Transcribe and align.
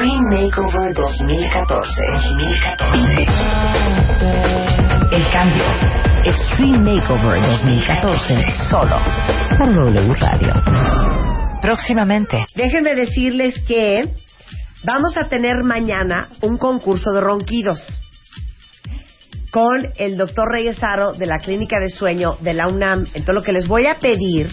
Extreme 0.00 0.24
Makeover 0.30 0.94
2014. 0.94 2.00
2014. 2.14 3.26
El 5.12 5.24
cambio. 5.30 5.64
Extreme 6.24 6.78
Makeover 6.78 7.42
2014. 7.42 8.34
Solo 8.70 8.96
por 9.58 9.74
W 9.74 10.14
Radio. 10.14 10.54
Próximamente. 11.60 12.46
Déjenme 12.56 12.94
decirles 12.94 13.60
que 13.68 14.14
vamos 14.84 15.18
a 15.18 15.28
tener 15.28 15.56
mañana 15.64 16.30
un 16.40 16.56
concurso 16.56 17.12
de 17.12 17.20
ronquidos 17.20 18.00
con 19.50 19.82
el 19.96 20.16
doctor 20.16 20.50
Reyes 20.50 20.82
Aro 20.82 21.12
de 21.12 21.26
la 21.26 21.40
Clínica 21.40 21.76
de 21.78 21.90
Sueño 21.90 22.38
de 22.40 22.54
la 22.54 22.68
UNAM. 22.68 23.00
Entonces 23.12 23.34
lo 23.34 23.42
que 23.42 23.52
les 23.52 23.68
voy 23.68 23.84
a 23.84 23.98
pedir 23.98 24.48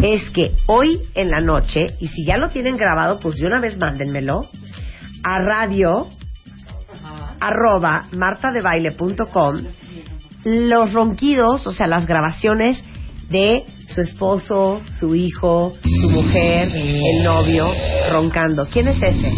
es 0.00 0.30
que 0.30 0.52
hoy 0.66 1.00
en 1.16 1.30
la 1.30 1.40
noche, 1.40 1.88
y 1.98 2.06
si 2.06 2.24
ya 2.24 2.36
lo 2.36 2.50
tienen 2.50 2.76
grabado, 2.76 3.18
pues 3.18 3.36
de 3.36 3.46
una 3.46 3.60
vez 3.60 3.78
mándenmelo, 3.78 4.48
a 5.28 5.40
radio 5.40 6.06
arroba 7.40 8.04
martadebaile.com 8.12 9.56
los 10.44 10.92
ronquidos, 10.92 11.66
o 11.66 11.72
sea, 11.72 11.88
las 11.88 12.06
grabaciones 12.06 12.80
de 13.28 13.64
su 13.88 14.00
esposo, 14.00 14.80
su 15.00 15.16
hijo, 15.16 15.72
su 15.82 16.08
mujer, 16.08 16.68
el 16.72 17.24
novio, 17.24 17.66
roncando. 18.12 18.68
¿Quién 18.70 18.86
es 18.86 19.02
ese? 19.02 19.32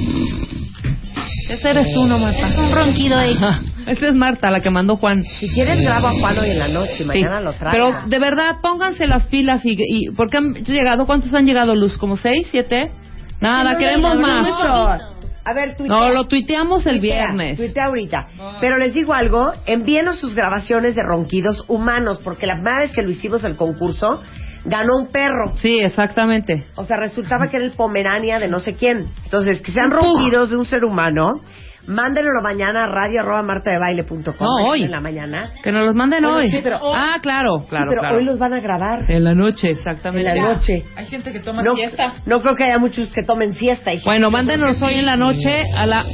Ese 1.48 1.70
eres 1.70 1.94
tú, 1.94 2.06
no 2.06 2.18
Marta. 2.18 2.48
Es 2.48 2.58
un 2.58 2.70
ronquido 2.70 3.18
X. 3.18 3.40
Esa 3.86 4.08
es 4.08 4.14
Marta, 4.14 4.50
la 4.50 4.60
que 4.60 4.68
mandó 4.68 4.96
Juan. 4.96 5.24
Si 5.40 5.48
quieres 5.48 5.80
grabo 5.80 6.08
a 6.08 6.12
Juan 6.20 6.38
hoy 6.38 6.50
en 6.50 6.58
la 6.58 6.68
noche 6.68 6.92
y 6.92 6.96
Sí. 6.98 7.04
mañana 7.04 7.40
lo 7.40 7.54
traigo. 7.54 7.90
Pero 7.90 8.06
de 8.08 8.18
verdad, 8.18 8.56
pónganse 8.62 9.06
las 9.06 9.24
pilas 9.26 9.64
y, 9.64 9.78
y 9.78 10.10
porque 10.10 10.36
han 10.36 10.52
llegado, 10.52 11.06
¿cuántos 11.06 11.32
han 11.32 11.46
llegado, 11.46 11.74
Luz? 11.74 11.96
¿Como 11.96 12.18
seis, 12.18 12.46
siete? 12.50 12.92
Nada, 13.40 13.72
No, 13.72 13.78
queremos 13.78 14.16
no, 14.16 14.20
no, 14.20 14.26
más. 14.26 15.02
A 15.48 15.54
ver, 15.54 15.76
tuitea. 15.76 15.96
No, 15.96 16.10
lo 16.12 16.24
tuiteamos 16.26 16.84
el 16.86 16.98
Tuitea, 17.00 17.26
viernes. 17.32 17.56
tuitea 17.56 17.84
ahorita. 17.86 18.28
Pero 18.60 18.76
les 18.76 18.92
digo 18.92 19.14
algo, 19.14 19.52
envíenos 19.64 20.18
sus 20.18 20.34
grabaciones 20.34 20.94
de 20.94 21.02
ronquidos 21.02 21.64
humanos, 21.68 22.20
porque 22.22 22.46
la 22.46 22.54
primera 22.54 22.80
vez 22.80 22.92
que 22.92 23.02
lo 23.02 23.10
hicimos 23.10 23.44
el 23.44 23.56
concurso, 23.56 24.22
ganó 24.66 24.98
un 24.98 25.06
perro. 25.06 25.56
Sí, 25.56 25.78
exactamente. 25.80 26.66
O 26.76 26.84
sea, 26.84 26.98
resultaba 26.98 27.48
que 27.48 27.56
era 27.56 27.64
el 27.64 27.72
Pomerania 27.72 28.38
de 28.38 28.48
no 28.48 28.60
sé 28.60 28.74
quién. 28.74 29.06
Entonces, 29.24 29.62
que 29.62 29.72
sean 29.72 29.90
ronquidos 29.90 30.50
de 30.50 30.56
un 30.56 30.66
ser 30.66 30.84
humano, 30.84 31.40
mándenlo 31.86 32.42
mañana 32.42 32.84
a 32.84 32.86
radio 32.86 33.20
arroba 33.20 33.42
martadebaile.com. 33.42 34.34
No, 34.40 34.68
hoy. 34.68 34.84
En 34.84 34.90
la 34.90 35.00
mañana. 35.00 35.50
Que 35.62 35.72
nos 35.72 35.86
los 35.86 35.94
manden 35.94 36.22
Bueno, 36.22 36.38
hoy. 36.38 36.50
sí, 36.50 36.60
pero- 36.62 36.78
ah, 36.94 37.18
claro, 37.22 37.60
Sí, 37.60 37.66
claro, 37.70 37.86
pero 37.88 38.00
claro. 38.02 38.16
hoy 38.18 38.24
los 38.24 38.38
van 38.38 38.52
a 38.52 38.60
grabar. 38.60 39.04
En 39.08 39.24
la 39.24 39.34
noche, 39.34 39.70
En 39.70 39.76
exactamente. 39.76 40.34
la 40.34 40.54
noche. 40.54 40.84
Hay 40.96 41.06
gente 41.06 41.32
que 41.32 41.40
toma 41.40 41.62
No, 41.62 41.74
siesta. 41.74 42.14
no 42.26 42.40
creo 42.42 42.54
que 42.54 42.64
haya 42.64 42.78
muchos 42.78 43.10
que 43.12 43.22
tomen 43.22 43.52
siesta. 43.54 43.92
hija. 43.92 44.04
Bueno, 44.04 44.30
mándenos 44.30 44.80
hoy 44.82 44.94
en 44.94 45.06
la 45.06 45.16
noche 45.16 45.62
a 45.76 45.86
la... 45.86 46.04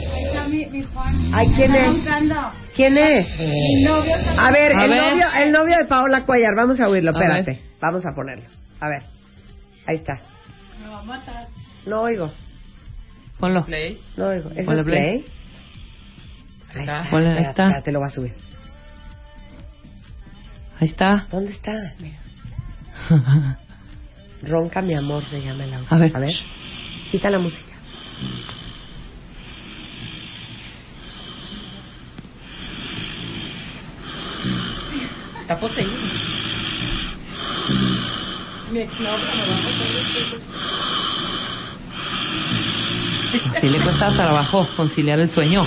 Ay, 1.32 1.52
¿quién 1.56 1.74
es? 1.74 1.96
¿Quién 2.76 2.98
es? 2.98 3.26
A 4.38 4.50
ver, 4.50 4.72
A 4.76 4.84
el, 4.84 4.90
ver. 4.90 5.12
Novio, 5.12 5.26
el 5.40 5.52
novio 5.52 5.76
de 5.78 5.84
Paola 5.86 6.24
Cuellar. 6.24 6.54
Vamos 6.56 6.80
a 6.80 6.88
oírlo, 6.88 7.10
A 7.10 7.14
espérate. 7.14 7.50
ver. 7.52 7.60
Vamos 7.80 8.04
a 8.06 8.14
ponerlo. 8.14 8.44
A 8.80 8.88
ver. 8.88 9.02
Ahí 9.86 9.96
está. 9.96 10.20
No 11.86 12.02
oigo, 12.02 12.32
Ponlo. 13.38 13.64
Play. 13.66 14.00
no 14.16 14.28
oigo. 14.28 14.50
¿Eso 14.50 14.64
Ponle 14.66 14.80
es 14.80 14.86
play. 14.86 15.18
play? 15.20 15.24
Ahí 16.74 16.80
Está. 16.80 17.10
Ponle, 17.10 17.30
ahí 17.30 17.44
está. 17.44 17.64
espérate, 17.64 17.92
lo 17.92 18.00
voy 18.00 18.08
a 18.08 18.12
subir. 18.12 18.34
Ahí 20.80 20.88
está. 20.88 21.26
¿Dónde 21.30 21.52
está? 21.52 21.72
Mira. 22.00 22.18
Ronca 24.42 24.82
mi 24.82 24.94
amor 24.94 25.24
se 25.24 25.40
llama 25.40 25.64
el 25.64 25.74
audio. 25.74 25.86
A 25.90 25.98
ver. 25.98 26.16
A 26.16 26.18
ver. 26.18 26.34
Quita 27.10 27.30
la 27.30 27.38
música. 27.38 27.72
Está 35.40 35.58
poseído. 35.60 35.92
Mi 38.72 38.80
exnovia 38.80 39.34
me 39.34 39.46
va 39.48 39.56
a 39.56 39.62
poseer. 39.62 40.40
Así 43.56 43.68
le 43.68 43.80
cuesta 43.80 44.10
trabajo 44.12 44.68
conciliar 44.76 45.18
el 45.20 45.30
sueño. 45.30 45.66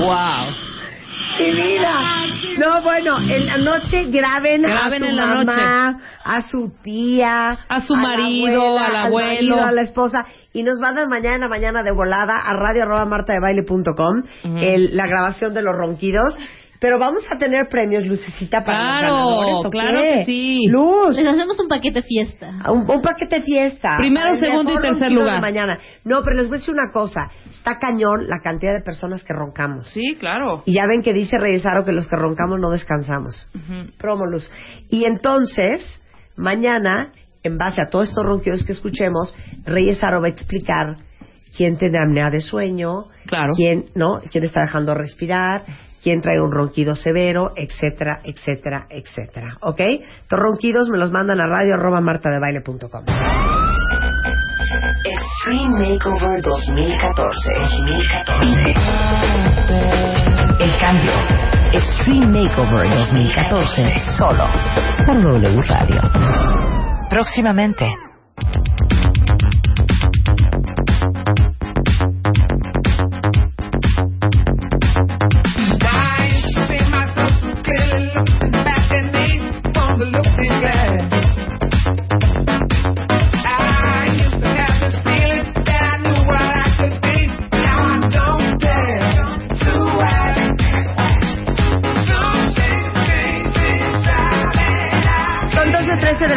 Wow. 0.00 0.46
¡Mi 1.38 1.50
vida! 1.52 2.26
No, 2.58 2.82
bueno, 2.82 3.18
en 3.18 3.46
la 3.46 3.58
noche 3.58 4.04
graben, 4.06 4.62
Graben 4.62 5.04
a 5.04 5.06
su 5.06 5.10
en 5.10 5.16
la 5.16 5.26
mamá, 5.26 5.98
a 6.24 6.42
su 6.42 6.72
tía, 6.82 7.58
A 7.68 7.80
su 7.82 7.94
la 7.94 8.02
marido, 8.02 8.62
abuela, 8.62 8.86
al 8.86 8.96
al 8.96 9.06
abuelo. 9.06 9.28
marido, 9.56 9.64
a 9.64 9.72
la 9.72 9.82
esposa. 9.82 10.26
Y 10.52 10.62
nos 10.64 10.78
mandan 10.80 11.08
mañana, 11.08 11.46
mañana 11.48 11.82
de 11.82 11.92
volada 11.92 12.36
a 12.38 12.54
radio 12.54 12.82
arroba 12.84 13.04
martadebaile.com 13.04 14.22
Ujú. 14.44 14.58
el- 14.58 14.96
la 14.96 15.06
grabación 15.06 15.54
de 15.54 15.62
los 15.62 15.76
ronquidos. 15.76 16.36
Pero 16.80 16.98
vamos 16.98 17.24
a 17.30 17.36
tener 17.38 17.68
premios, 17.68 18.06
Lucecita, 18.06 18.62
para 18.62 18.78
los 18.78 18.88
Claro, 19.00 19.14
ganadores, 19.16 19.66
¿o 19.66 19.70
claro 19.70 20.00
qué? 20.02 20.10
que 20.18 20.24
sí. 20.26 20.66
Luz, 20.68 21.16
Les 21.16 21.26
hacemos 21.26 21.58
un 21.58 21.68
paquete 21.68 22.02
fiesta. 22.02 22.50
un, 22.70 22.88
un 22.88 23.02
paquete 23.02 23.42
fiesta. 23.42 23.96
Primero, 23.98 24.28
el 24.30 24.38
segundo 24.38 24.72
y 24.74 24.78
tercer 24.80 25.10
lugar. 25.12 25.34
de 25.36 25.40
mañana. 25.40 25.78
No, 26.04 26.22
pero 26.22 26.36
les 26.36 26.46
voy 26.46 26.56
a 26.56 26.60
decir 26.60 26.72
una 26.74 26.90
cosa. 26.92 27.30
Está 27.50 27.78
cañón 27.80 28.28
la 28.28 28.38
cantidad 28.40 28.72
de 28.74 28.82
personas 28.82 29.24
que 29.24 29.32
roncamos. 29.32 29.88
Sí, 29.88 30.16
claro. 30.20 30.62
Y 30.66 30.74
ya 30.74 30.86
ven 30.86 31.02
que 31.02 31.12
dice 31.12 31.36
Reyesaro 31.38 31.84
que 31.84 31.90
los 31.92 32.06
que 32.06 32.14
roncamos 32.16 32.58
no 32.60 32.70
descansamos. 32.70 33.48
Ujú. 33.56 33.90
Promolus. 33.98 34.48
Y 34.88 35.04
entonces, 35.04 35.82
mañana, 36.36 37.12
en 37.42 37.58
base 37.58 37.80
a 37.80 37.88
todos 37.90 38.08
estos 38.08 38.24
ronquidos 38.24 38.64
que 38.64 38.72
escuchemos, 38.72 39.34
Reyesaro 39.64 40.20
va 40.20 40.26
a 40.28 40.30
explicar 40.30 40.96
quién 41.56 41.76
tiene 41.76 41.98
apnea 41.98 42.30
de 42.30 42.40
sueño, 42.40 43.06
Claro. 43.26 43.52
quién, 43.56 43.86
¿no? 43.94 44.20
quién 44.30 44.44
está 44.44 44.60
dejando 44.60 44.94
respirar, 44.94 45.64
quién 46.02 46.20
trae 46.20 46.40
un 46.40 46.52
ronquido 46.52 46.94
severo, 46.94 47.52
etcétera, 47.56 48.20
etcétera, 48.24 48.86
etcétera. 48.90 49.56
¿Ok? 49.60 49.80
Estos 49.80 50.38
ronquidos 50.38 50.88
me 50.90 50.98
los 50.98 51.10
mandan 51.10 51.40
a 51.40 51.46
radio 51.46 51.74
arroba 51.74 52.00
martadebaile.com. 52.00 53.04
Extreme 55.04 55.78
Makeover 55.78 56.42
2014. 56.42 57.50
2014. 57.60 58.74
El 60.60 60.78
cambio. 60.78 61.12
Extreme 61.72 62.26
Makeover 62.26 62.90
2014. 62.90 63.98
Solo 64.18 64.48
por 65.06 65.22
W 65.22 65.62
Radio. 65.62 66.00
Próximamente. 67.08 68.07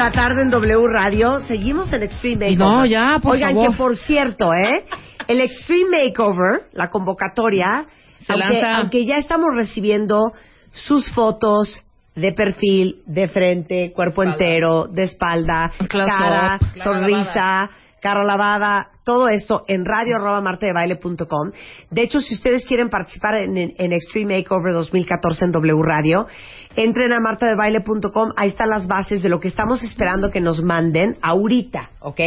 La 0.03 0.11
tarde 0.11 0.41
en 0.41 0.49
W 0.49 0.87
Radio. 0.87 1.41
Seguimos 1.41 1.91
en 1.93 2.03
Extreme 2.03 2.51
Makeover. 2.51 2.57
no, 2.57 2.85
ya, 2.85 3.19
por 3.21 3.33
Oigan, 3.33 3.53
favor. 3.53 3.71
que 3.71 3.77
por 3.77 3.97
cierto, 3.97 4.51
¿eh? 4.53 4.83
El 5.27 5.41
Extreme 5.41 6.05
Makeover, 6.07 6.63
la 6.73 6.89
convocatoria, 6.89 7.85
Se 8.25 8.33
aunque, 8.33 8.47
lanza- 8.53 8.77
aunque 8.77 9.05
ya 9.05 9.17
estamos 9.17 9.49
recibiendo 9.55 10.33
sus 10.71 11.09
fotos 11.11 11.81
de 12.15 12.33
perfil, 12.33 12.97
de 13.05 13.27
frente, 13.27 13.91
cuerpo 13.93 14.23
Espalda. 14.23 14.43
entero, 14.45 14.87
de 14.87 15.03
espalda, 15.03 15.71
Close 15.87 16.09
cara, 16.09 16.55
up. 16.59 16.67
Cara 16.73 16.83
sonrisa, 16.83 17.69
cara 18.01 18.23
lavada, 18.23 18.89
todo 19.03 19.29
esto 19.29 19.61
en 19.67 19.85
radio 19.85 20.15
arroba 20.17 20.41
martadebaile.com. 20.41 21.51
De 21.91 22.01
hecho, 22.01 22.19
si 22.19 22.33
ustedes 22.35 22.65
quieren 22.65 22.89
participar 22.89 23.35
en, 23.35 23.55
en- 23.57 23.73
en 23.77 23.93
Extreme 23.93 24.37
Makeover 24.37 24.73
2014 24.73 25.45
en 25.45 25.51
W 25.51 25.81
Radio, 25.83 26.27
entren 26.75 27.13
a 27.13 27.19
martadebaile.com, 27.19 28.31
ahí 28.35 28.49
están 28.49 28.69
las 28.69 28.87
bases 28.87 29.21
de 29.21 29.29
lo 29.29 29.39
que 29.39 29.47
estamos 29.47 29.83
esperando 29.83 30.31
que 30.31 30.41
nos 30.41 30.63
manden 30.63 31.17
ahorita, 31.21 31.91
¿ok? 31.99 32.19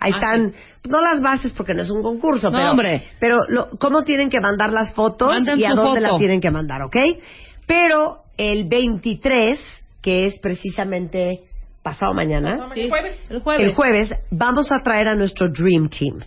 Ahí 0.00 0.12
Ah, 0.14 0.16
están, 0.20 0.52
no 0.88 1.00
las 1.00 1.20
bases 1.20 1.52
porque 1.54 1.74
no 1.74 1.82
es 1.82 1.90
un 1.90 2.02
concurso, 2.04 2.50
No, 2.50 2.58
pero, 2.58 2.70
hombre. 2.70 3.02
pero 3.18 3.38
lo- 3.48 3.70
cómo 3.80 4.02
tienen 4.04 4.30
que 4.30 4.40
mandar 4.40 4.72
las 4.72 4.92
fotos 4.94 5.28
Manden 5.30 5.58
y 5.58 5.64
a 5.64 5.70
dónde 5.70 6.00
foto. 6.00 6.00
las 6.00 6.18
tienen 6.18 6.40
que 6.40 6.52
mandar, 6.52 6.82
¿ok? 6.82 6.96
Pero 7.66 8.18
el 8.36 8.68
23, 8.68 9.58
que 10.00 10.26
es 10.26 10.38
precisamente 10.38 11.40
pasado 11.88 12.12
mañana, 12.12 12.68
Sí. 12.74 12.88
Jueves. 12.88 13.16
El 13.30 13.40
jueves. 13.40 13.66
el 13.66 13.74
jueves 13.74 14.14
vamos 14.30 14.70
a 14.72 14.82
traer 14.82 15.08
a 15.08 15.14
nuestro 15.14 15.48
Dream 15.48 15.88
Team, 15.88 16.20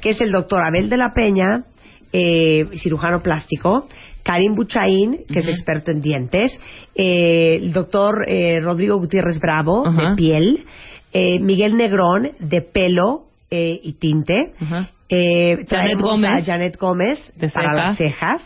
que 0.00 0.10
es 0.10 0.20
el 0.20 0.30
doctor 0.30 0.62
Abel 0.62 0.90
de 0.90 0.96
la 0.96 1.12
Peña, 1.12 1.64
eh, 2.12 2.66
cirujano 2.74 3.22
plástico, 3.22 3.88
Karim 4.22 4.54
Buchaín, 4.54 5.24
que 5.32 5.38
es 5.38 5.48
experto 5.48 5.90
en 5.92 6.00
dientes, 6.00 6.60
eh, 6.94 7.60
el 7.62 7.72
doctor 7.72 8.24
eh, 8.28 8.58
Rodrigo 8.60 8.98
Gutiérrez 8.98 9.38
Bravo, 9.40 9.84
de 9.90 10.16
piel, 10.16 10.64
eh, 11.12 11.38
Miguel 11.40 11.76
Negrón 11.76 12.32
de 12.40 12.60
pelo 12.60 13.25
eh, 13.50 13.80
y 13.82 13.94
tinte. 13.94 14.54
Ajá. 14.60 14.90
Eh, 15.08 15.64
traemos 15.68 16.02
Gómez. 16.02 16.30
a 16.32 16.44
Janet 16.44 16.76
Gómez 16.78 17.32
De 17.36 17.48
para 17.48 17.72
las 17.74 17.96
cejas. 17.96 18.42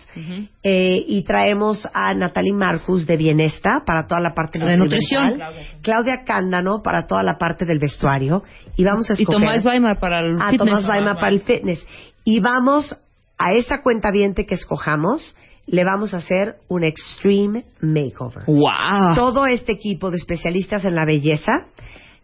Eh, 0.63 1.05
y 1.09 1.23
traemos 1.23 1.89
a 1.95 2.13
Natalie 2.13 2.53
Marcus 2.53 3.07
de 3.07 3.17
Bienesta 3.17 3.83
para 3.87 4.07
toda 4.07 4.21
la 4.21 4.35
parte 4.35 4.59
De 4.59 4.77
nutrición. 4.77 5.41
Claudia 5.83 6.25
Cándano 6.27 6.83
para 6.83 7.07
toda 7.07 7.23
la 7.23 7.39
parte 7.39 7.65
del 7.65 7.79
vestuario. 7.79 8.43
Y 8.77 8.85
vamos 8.85 9.09
a 9.11 9.15
Y 9.15 9.23
escoger 9.23 9.41
Tomás 9.41 9.65
Weimar 9.65 9.99
para 9.99 10.21
el 10.21 10.37
a 10.37 10.51
fitness. 10.51 10.59
Tomás 10.59 10.89
Weimar 10.89 11.15
para 11.15 11.29
el 11.29 11.41
fitness. 11.41 11.87
Y 12.25 12.41
vamos 12.41 12.95
a 13.39 13.53
esa 13.55 13.81
cuenta 13.83 14.13
que 14.13 14.55
escojamos, 14.55 15.35
le 15.67 15.83
vamos 15.85 16.13
a 16.13 16.19
hacer 16.19 16.57
un 16.69 16.85
extreme 16.85 17.65
makeover. 17.81 18.45
¡Wow! 18.47 19.15
Todo 19.15 19.47
este 19.47 19.73
equipo 19.73 20.11
de 20.11 20.19
especialistas 20.19 20.85
en 20.85 20.95
la 20.95 21.07
belleza 21.07 21.69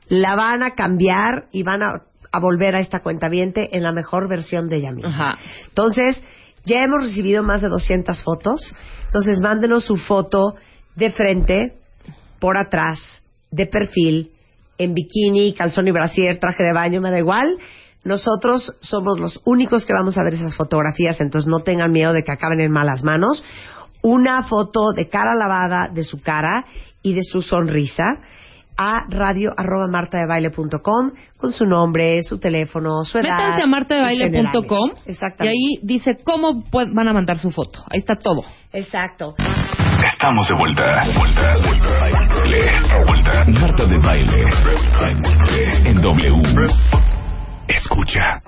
la 0.08 0.36
van 0.36 0.62
a 0.62 0.72
cambiar 0.72 1.46
y 1.52 1.62
van 1.62 1.82
a, 1.82 2.02
a 2.32 2.38
volver 2.40 2.74
a 2.74 2.80
esta 2.80 3.00
cuenta 3.00 3.28
en 3.32 3.82
la 3.82 3.92
mejor 3.92 4.28
versión 4.28 4.68
de 4.68 4.76
ella 4.76 4.92
misma. 4.92 5.10
Ajá. 5.10 5.38
Entonces, 5.68 6.22
ya 6.64 6.82
hemos 6.82 7.02
recibido 7.02 7.42
más 7.42 7.62
de 7.62 7.68
200 7.68 8.22
fotos. 8.22 8.74
Entonces, 9.04 9.40
mándenos 9.40 9.84
su 9.84 9.96
foto 9.96 10.56
de 10.94 11.10
frente, 11.10 11.76
por 12.40 12.56
atrás, 12.56 13.22
de 13.50 13.66
perfil, 13.66 14.32
en 14.78 14.94
bikini, 14.94 15.54
calzón 15.54 15.88
y 15.88 15.92
brasier, 15.92 16.38
traje 16.38 16.62
de 16.62 16.72
baño, 16.72 17.00
me 17.00 17.10
da 17.10 17.18
igual. 17.18 17.56
Nosotros 18.04 18.76
somos 18.80 19.18
los 19.18 19.40
únicos 19.44 19.84
que 19.84 19.92
vamos 19.92 20.18
a 20.18 20.22
ver 20.22 20.34
esas 20.34 20.54
fotografías, 20.54 21.20
entonces 21.20 21.48
no 21.48 21.60
tengan 21.60 21.90
miedo 21.90 22.12
de 22.12 22.22
que 22.22 22.32
acaben 22.32 22.60
en 22.60 22.70
malas 22.70 23.02
manos. 23.02 23.44
Una 24.02 24.44
foto 24.44 24.92
de 24.94 25.08
cara 25.08 25.34
lavada 25.34 25.88
de 25.88 26.04
su 26.04 26.20
cara 26.20 26.66
y 27.02 27.14
de 27.14 27.22
su 27.22 27.42
sonrisa 27.42 28.20
a 28.76 29.06
radio 29.08 29.52
arroba 29.56 29.86
martadebaile.com 29.88 31.10
con 31.36 31.52
su 31.52 31.64
nombre, 31.64 32.22
su 32.22 32.38
teléfono, 32.38 33.04
su 33.04 33.18
edad. 33.18 33.36
Métanse 33.36 33.62
a 33.62 33.66
martadebaile.com 33.66 34.90
y 35.40 35.46
ahí 35.46 35.80
dice 35.82 36.12
cómo 36.24 36.64
van 36.70 37.08
a 37.08 37.12
mandar 37.12 37.38
su 37.38 37.50
foto. 37.50 37.80
Ahí 37.90 37.98
está 37.98 38.16
todo. 38.16 38.42
Exacto. 38.72 39.34
Estamos 40.12 40.48
de 40.48 40.54
vuelta. 40.54 41.04
Vuelta, 41.16 41.56
vuelta, 41.64 41.88
vuelta, 42.44 43.04
vuelta. 43.06 43.60
Marta 43.60 43.86
de 43.86 43.98
baile. 43.98 44.44
En 45.84 46.00
W. 46.00 46.42
Escucha. 47.68 48.42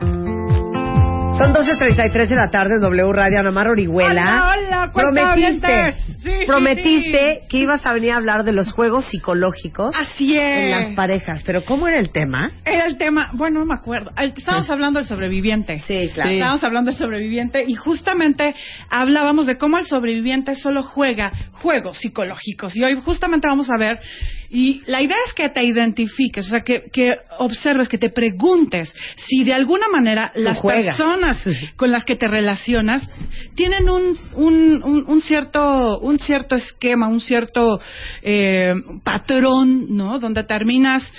Son 1.38 1.54
12.33 1.54 2.26
de 2.26 2.34
la 2.34 2.50
tarde 2.50 2.80
W 2.80 3.12
Radio 3.12 3.44
Nomar 3.44 3.68
Orihuela. 3.68 4.50
Hola, 4.56 4.56
hola, 4.56 4.90
prometiste. 4.92 5.92
Sí, 5.92 6.12
sí, 6.20 6.30
prometiste 6.46 7.42
que 7.48 7.58
ibas 7.58 7.86
a 7.86 7.92
venir 7.92 8.10
a 8.10 8.16
hablar 8.16 8.42
de 8.42 8.50
los 8.50 8.72
juegos 8.72 9.04
psicológicos 9.04 9.94
Así 9.96 10.36
es. 10.36 10.58
en 10.58 10.70
las 10.72 10.92
parejas. 10.94 11.44
Pero 11.46 11.64
¿cómo 11.64 11.86
era 11.86 12.00
el 12.00 12.10
tema? 12.10 12.50
Era 12.64 12.86
el 12.86 12.98
tema, 12.98 13.30
bueno, 13.34 13.60
no 13.60 13.66
me 13.66 13.74
acuerdo. 13.74 14.10
Estábamos 14.16 14.68
hablando 14.68 14.98
del 14.98 15.06
sobreviviente. 15.06 15.78
Sí, 15.86 16.10
claro. 16.12 16.28
Sí. 16.28 16.36
Estábamos 16.38 16.64
hablando 16.64 16.90
del 16.90 16.98
sobreviviente 16.98 17.64
y 17.68 17.74
justamente 17.74 18.52
hablábamos 18.90 19.46
de 19.46 19.56
cómo 19.58 19.78
el 19.78 19.86
sobreviviente 19.86 20.56
solo 20.56 20.82
juega 20.82 21.30
juegos 21.52 21.98
psicológicos. 21.98 22.74
Y 22.76 22.82
hoy 22.82 23.00
justamente 23.00 23.46
vamos 23.48 23.70
a 23.70 23.78
ver, 23.78 24.00
y 24.50 24.82
la 24.86 25.02
idea 25.02 25.16
es 25.26 25.32
que 25.34 25.48
te 25.50 25.62
identifiques, 25.62 26.46
o 26.46 26.50
sea, 26.50 26.60
que, 26.60 26.84
que 26.92 27.16
observes, 27.38 27.88
que 27.88 27.98
te 27.98 28.10
preguntes 28.10 28.94
si 29.16 29.44
de 29.44 29.52
alguna 29.52 29.88
manera 29.88 30.32
las 30.34 30.58
juegas. 30.58 30.96
personas 30.96 31.44
con 31.76 31.90
las 31.90 32.04
que 32.04 32.16
te 32.16 32.28
relacionas 32.28 33.08
tienen 33.54 33.90
un, 33.90 34.16
un, 34.34 34.82
un, 34.82 35.04
un 35.06 35.20
cierto 35.20 35.98
un 35.98 36.18
cierto 36.18 36.54
esquema, 36.54 37.08
un 37.08 37.20
cierto 37.20 37.80
eh, 38.22 38.74
patrón, 39.04 39.86
¿no? 39.90 40.18
Donde 40.18 40.44
terminas 40.44 41.12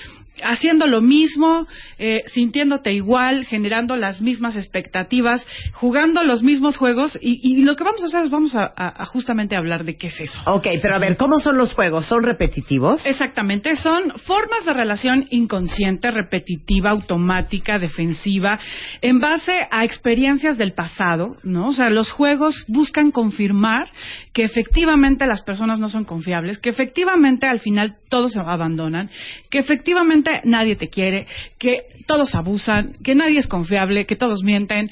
haciendo 0.43 0.87
lo 0.87 1.01
mismo, 1.01 1.67
eh, 1.97 2.23
sintiéndote 2.27 2.93
igual, 2.93 3.45
generando 3.45 3.95
las 3.95 4.21
mismas 4.21 4.55
expectativas, 4.55 5.45
jugando 5.73 6.23
los 6.23 6.43
mismos 6.43 6.77
juegos 6.77 7.17
y, 7.21 7.39
y 7.43 7.61
lo 7.63 7.75
que 7.75 7.83
vamos 7.83 8.01
a 8.03 8.07
hacer 8.07 8.23
es 8.25 8.29
vamos 8.29 8.55
a, 8.55 8.63
a- 8.75 9.01
a 9.03 9.05
justamente 9.05 9.55
hablar 9.55 9.83
de 9.83 9.95
qué 9.95 10.07
es 10.07 10.19
eso. 10.19 10.39
Ok, 10.45 10.67
pero 10.81 10.95
a 10.95 10.99
ver, 10.99 11.17
¿cómo 11.17 11.39
son 11.39 11.57
los 11.57 11.73
juegos? 11.73 12.05
¿Son 12.05 12.23
repetitivos? 12.23 13.05
Exactamente, 13.05 13.75
son 13.75 14.13
formas 14.25 14.65
de 14.65 14.73
relación 14.73 15.25
inconsciente, 15.29 16.11
repetitiva, 16.11 16.91
automática, 16.91 17.79
defensiva, 17.79 18.59
en 19.01 19.19
base 19.19 19.67
a 19.71 19.83
experiencias 19.83 20.57
del 20.57 20.73
pasado, 20.73 21.37
¿no? 21.43 21.67
O 21.67 21.73
sea, 21.73 21.89
los 21.89 22.11
juegos 22.11 22.65
buscan 22.67 23.11
confirmar 23.11 23.89
que 24.33 24.43
efectivamente 24.43 25.25
las 25.27 25.41
personas 25.43 25.79
no 25.79 25.89
son 25.89 26.05
confiables, 26.05 26.59
que 26.59 26.69
efectivamente 26.69 27.47
al 27.47 27.59
final 27.59 27.95
todos 28.09 28.33
se 28.33 28.39
abandonan, 28.39 29.09
que 29.49 29.59
efectivamente 29.59 30.28
nadie 30.43 30.75
te 30.75 30.89
quiere, 30.89 31.27
que 31.57 31.83
todos 32.07 32.35
abusan, 32.35 32.95
que 33.03 33.15
nadie 33.15 33.39
es 33.39 33.47
confiable, 33.47 34.05
que 34.05 34.15
todos 34.15 34.43
mienten. 34.43 34.89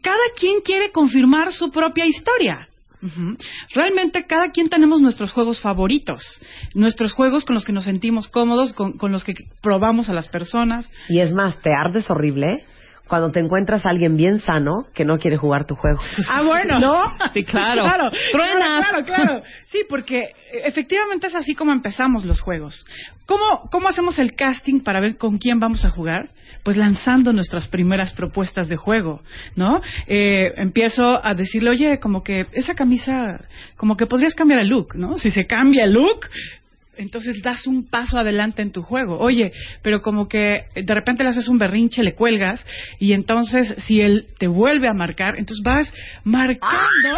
Cada 0.00 0.24
quien 0.38 0.60
quiere 0.60 0.90
confirmar 0.90 1.52
su 1.52 1.70
propia 1.70 2.06
historia. 2.06 2.68
Realmente 3.74 4.26
cada 4.26 4.50
quien 4.52 4.68
tenemos 4.68 5.00
nuestros 5.00 5.32
juegos 5.32 5.60
favoritos, 5.60 6.22
nuestros 6.74 7.12
juegos 7.12 7.44
con 7.44 7.54
los 7.54 7.64
que 7.64 7.72
nos 7.72 7.84
sentimos 7.84 8.28
cómodos, 8.28 8.72
con, 8.74 8.92
con 8.92 9.10
los 9.10 9.24
que 9.24 9.34
probamos 9.60 10.08
a 10.08 10.14
las 10.14 10.28
personas. 10.28 10.88
Y 11.08 11.18
es 11.18 11.32
más, 11.32 11.60
te 11.60 11.70
ardes 11.74 12.08
horrible 12.10 12.64
cuando 13.08 13.30
te 13.30 13.40
encuentras 13.40 13.84
a 13.84 13.90
alguien 13.90 14.16
bien 14.16 14.40
sano 14.40 14.86
que 14.94 15.04
no 15.04 15.18
quiere 15.18 15.36
jugar 15.36 15.66
tu 15.66 15.74
juego. 15.74 15.98
Ah, 16.28 16.42
bueno. 16.42 16.78
¿No? 16.78 17.12
Sí, 17.32 17.44
claro. 17.44 17.82
claro. 17.82 18.10
Truenas. 18.32 18.88
Claro, 18.88 19.04
claro, 19.04 19.24
claro. 19.24 19.42
Sí, 19.66 19.80
porque 19.88 20.18
eh, 20.20 20.62
efectivamente 20.64 21.26
es 21.26 21.34
así 21.34 21.54
como 21.54 21.72
empezamos 21.72 22.24
los 22.24 22.40
juegos. 22.40 22.84
¿Cómo, 23.26 23.68
¿Cómo 23.70 23.88
hacemos 23.88 24.18
el 24.18 24.34
casting 24.34 24.80
para 24.80 25.00
ver 25.00 25.16
con 25.16 25.38
quién 25.38 25.58
vamos 25.58 25.84
a 25.84 25.90
jugar? 25.90 26.30
Pues 26.64 26.76
lanzando 26.76 27.32
nuestras 27.32 27.66
primeras 27.68 28.12
propuestas 28.12 28.68
de 28.68 28.76
juego, 28.76 29.22
¿no? 29.56 29.80
Eh, 30.06 30.52
empiezo 30.56 31.24
a 31.24 31.34
decirle, 31.34 31.70
oye, 31.70 31.98
como 31.98 32.22
que 32.22 32.46
esa 32.52 32.74
camisa, 32.74 33.44
como 33.76 33.96
que 33.96 34.06
podrías 34.06 34.34
cambiar 34.34 34.60
el 34.60 34.68
look, 34.68 34.94
¿no? 34.94 35.16
Si 35.18 35.30
se 35.32 35.46
cambia 35.46 35.84
el 35.84 35.94
look, 35.94 36.28
entonces 36.96 37.40
das 37.42 37.66
un 37.66 37.88
paso 37.88 38.18
adelante 38.18 38.62
en 38.62 38.70
tu 38.72 38.82
juego. 38.82 39.18
Oye, 39.18 39.52
pero 39.82 40.00
como 40.02 40.28
que 40.28 40.66
de 40.74 40.94
repente 40.94 41.22
le 41.24 41.30
haces 41.30 41.48
un 41.48 41.58
berrinche, 41.58 42.02
le 42.02 42.14
cuelgas, 42.14 42.64
y 42.98 43.12
entonces 43.12 43.74
si 43.86 44.00
él 44.00 44.26
te 44.38 44.46
vuelve 44.46 44.88
a 44.88 44.92
marcar, 44.92 45.34
entonces 45.38 45.62
vas 45.64 45.92
marcando. 46.24 46.68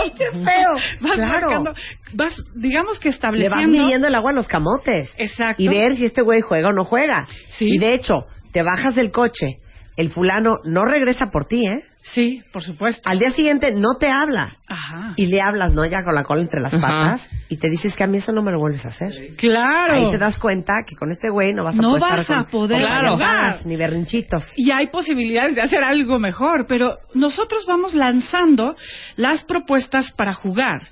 ¡Ay, 0.03 0.13
qué 0.17 0.27
feo! 0.31 0.75
Vas 1.01 1.13
Claro. 1.17 1.49
marcando, 1.49 1.75
vas, 2.15 2.45
digamos 2.55 2.99
que 2.99 3.09
Le 3.09 3.15
estableciendo. 3.15 3.57
vas 3.57 3.69
midiendo 3.69 4.07
el 4.09 4.15
agua 4.15 4.31
a 4.31 4.35
los 4.35 4.49
camotes. 4.49 5.13
Exacto. 5.19 5.63
Y 5.63 5.69
ver 5.69 5.95
si 5.95 6.05
este 6.05 6.23
güey 6.23 6.41
juega 6.41 6.69
o 6.69 6.73
no 6.73 6.85
juega. 6.85 7.27
Sí. 7.49 7.69
Y 7.75 7.79
de 7.79 7.95
hecho, 7.95 8.15
te 8.53 8.63
bajas 8.63 8.95
del 8.95 9.11
coche, 9.11 9.59
el 9.97 10.11
fulano 10.11 10.57
no 10.65 10.85
regresa 10.85 11.27
por 11.31 11.47
ti, 11.47 11.67
¿eh? 11.67 11.83
Sí, 12.13 12.43
por 12.53 12.63
supuesto. 12.63 13.09
Al 13.09 13.19
día 13.19 13.31
siguiente 13.31 13.69
no 13.73 13.95
te 13.99 14.09
habla. 14.11 14.59
Ajá. 14.69 15.15
Y 15.17 15.27
le 15.27 15.41
hablas, 15.41 15.73
¿no? 15.73 15.87
Ya 15.87 16.05
con 16.05 16.15
la 16.15 16.23
cola 16.25 16.43
entre 16.43 16.61
las 16.61 16.75
Ajá. 16.75 16.87
patas. 16.87 17.31
Y 17.49 17.57
te 17.57 17.71
dices 17.71 17.97
que 17.97 18.05
a 18.05 18.07
mí 18.07 18.19
eso 18.19 18.31
no 18.33 18.43
me 18.43 18.53
lo 18.53 18.59
vuelves 18.59 18.85
a 18.85 18.89
hacer. 18.89 19.35
Claro. 19.37 20.05
Ahí 20.07 20.11
te 20.11 20.19
das 20.19 20.39
cuenta 20.39 20.83
que 20.87 20.97
con 20.97 21.11
este 21.11 21.31
güey 21.31 21.55
no 21.55 21.65
vas 21.65 21.79
a 21.79 21.81
No 21.81 21.93
poder 21.93 22.01
vas 22.03 22.19
estar 22.21 22.39
a 22.39 22.43
con, 22.43 22.51
poder 22.51 22.87
con 22.87 23.69
ni 23.71 23.77
berrinchitos. 23.77 24.53
y 24.57 24.71
hay 24.71 24.89
posibilidades 24.89 25.55
de 25.55 25.63
hacer 25.63 25.83
algo 25.83 26.19
mejor, 26.19 26.67
pero 26.69 26.99
nosotros 27.15 27.65
vamos 27.67 27.95
lanzando 27.95 28.75
las 29.17 29.43
propuestas 29.45 30.13
para 30.13 30.35
jugar. 30.35 30.89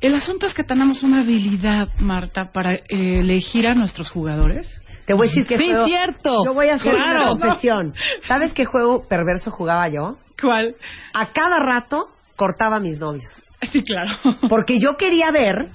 El 0.00 0.14
asunto 0.14 0.46
es 0.46 0.54
que 0.54 0.62
tenemos 0.62 1.02
una 1.02 1.18
habilidad, 1.18 1.88
Marta, 1.98 2.52
para 2.52 2.74
eh, 2.74 2.82
elegir 2.88 3.66
a 3.66 3.74
nuestros 3.74 4.10
jugadores. 4.10 4.68
Te 5.06 5.14
voy 5.14 5.26
a 5.26 5.30
decir 5.30 5.46
que 5.46 5.58
Sí, 5.58 5.68
juego... 5.70 5.84
cierto. 5.86 6.44
Yo 6.46 6.54
voy 6.54 6.68
a 6.68 6.74
hacer 6.74 6.94
Claro. 6.94 7.20
una 7.20 7.28
confesión. 7.40 7.94
¿Sabes 8.26 8.52
qué 8.52 8.64
juego 8.64 9.06
perverso 9.08 9.50
jugaba 9.50 9.88
yo? 9.88 10.16
¿Cuál? 10.40 10.74
A 11.14 11.32
cada 11.32 11.58
rato 11.58 12.04
cortaba 12.36 12.76
a 12.76 12.80
mis 12.80 12.98
novios. 12.98 13.30
Sí, 13.70 13.82
claro. 13.82 14.10
Porque 14.48 14.80
yo 14.80 14.96
quería 14.96 15.30
ver 15.30 15.68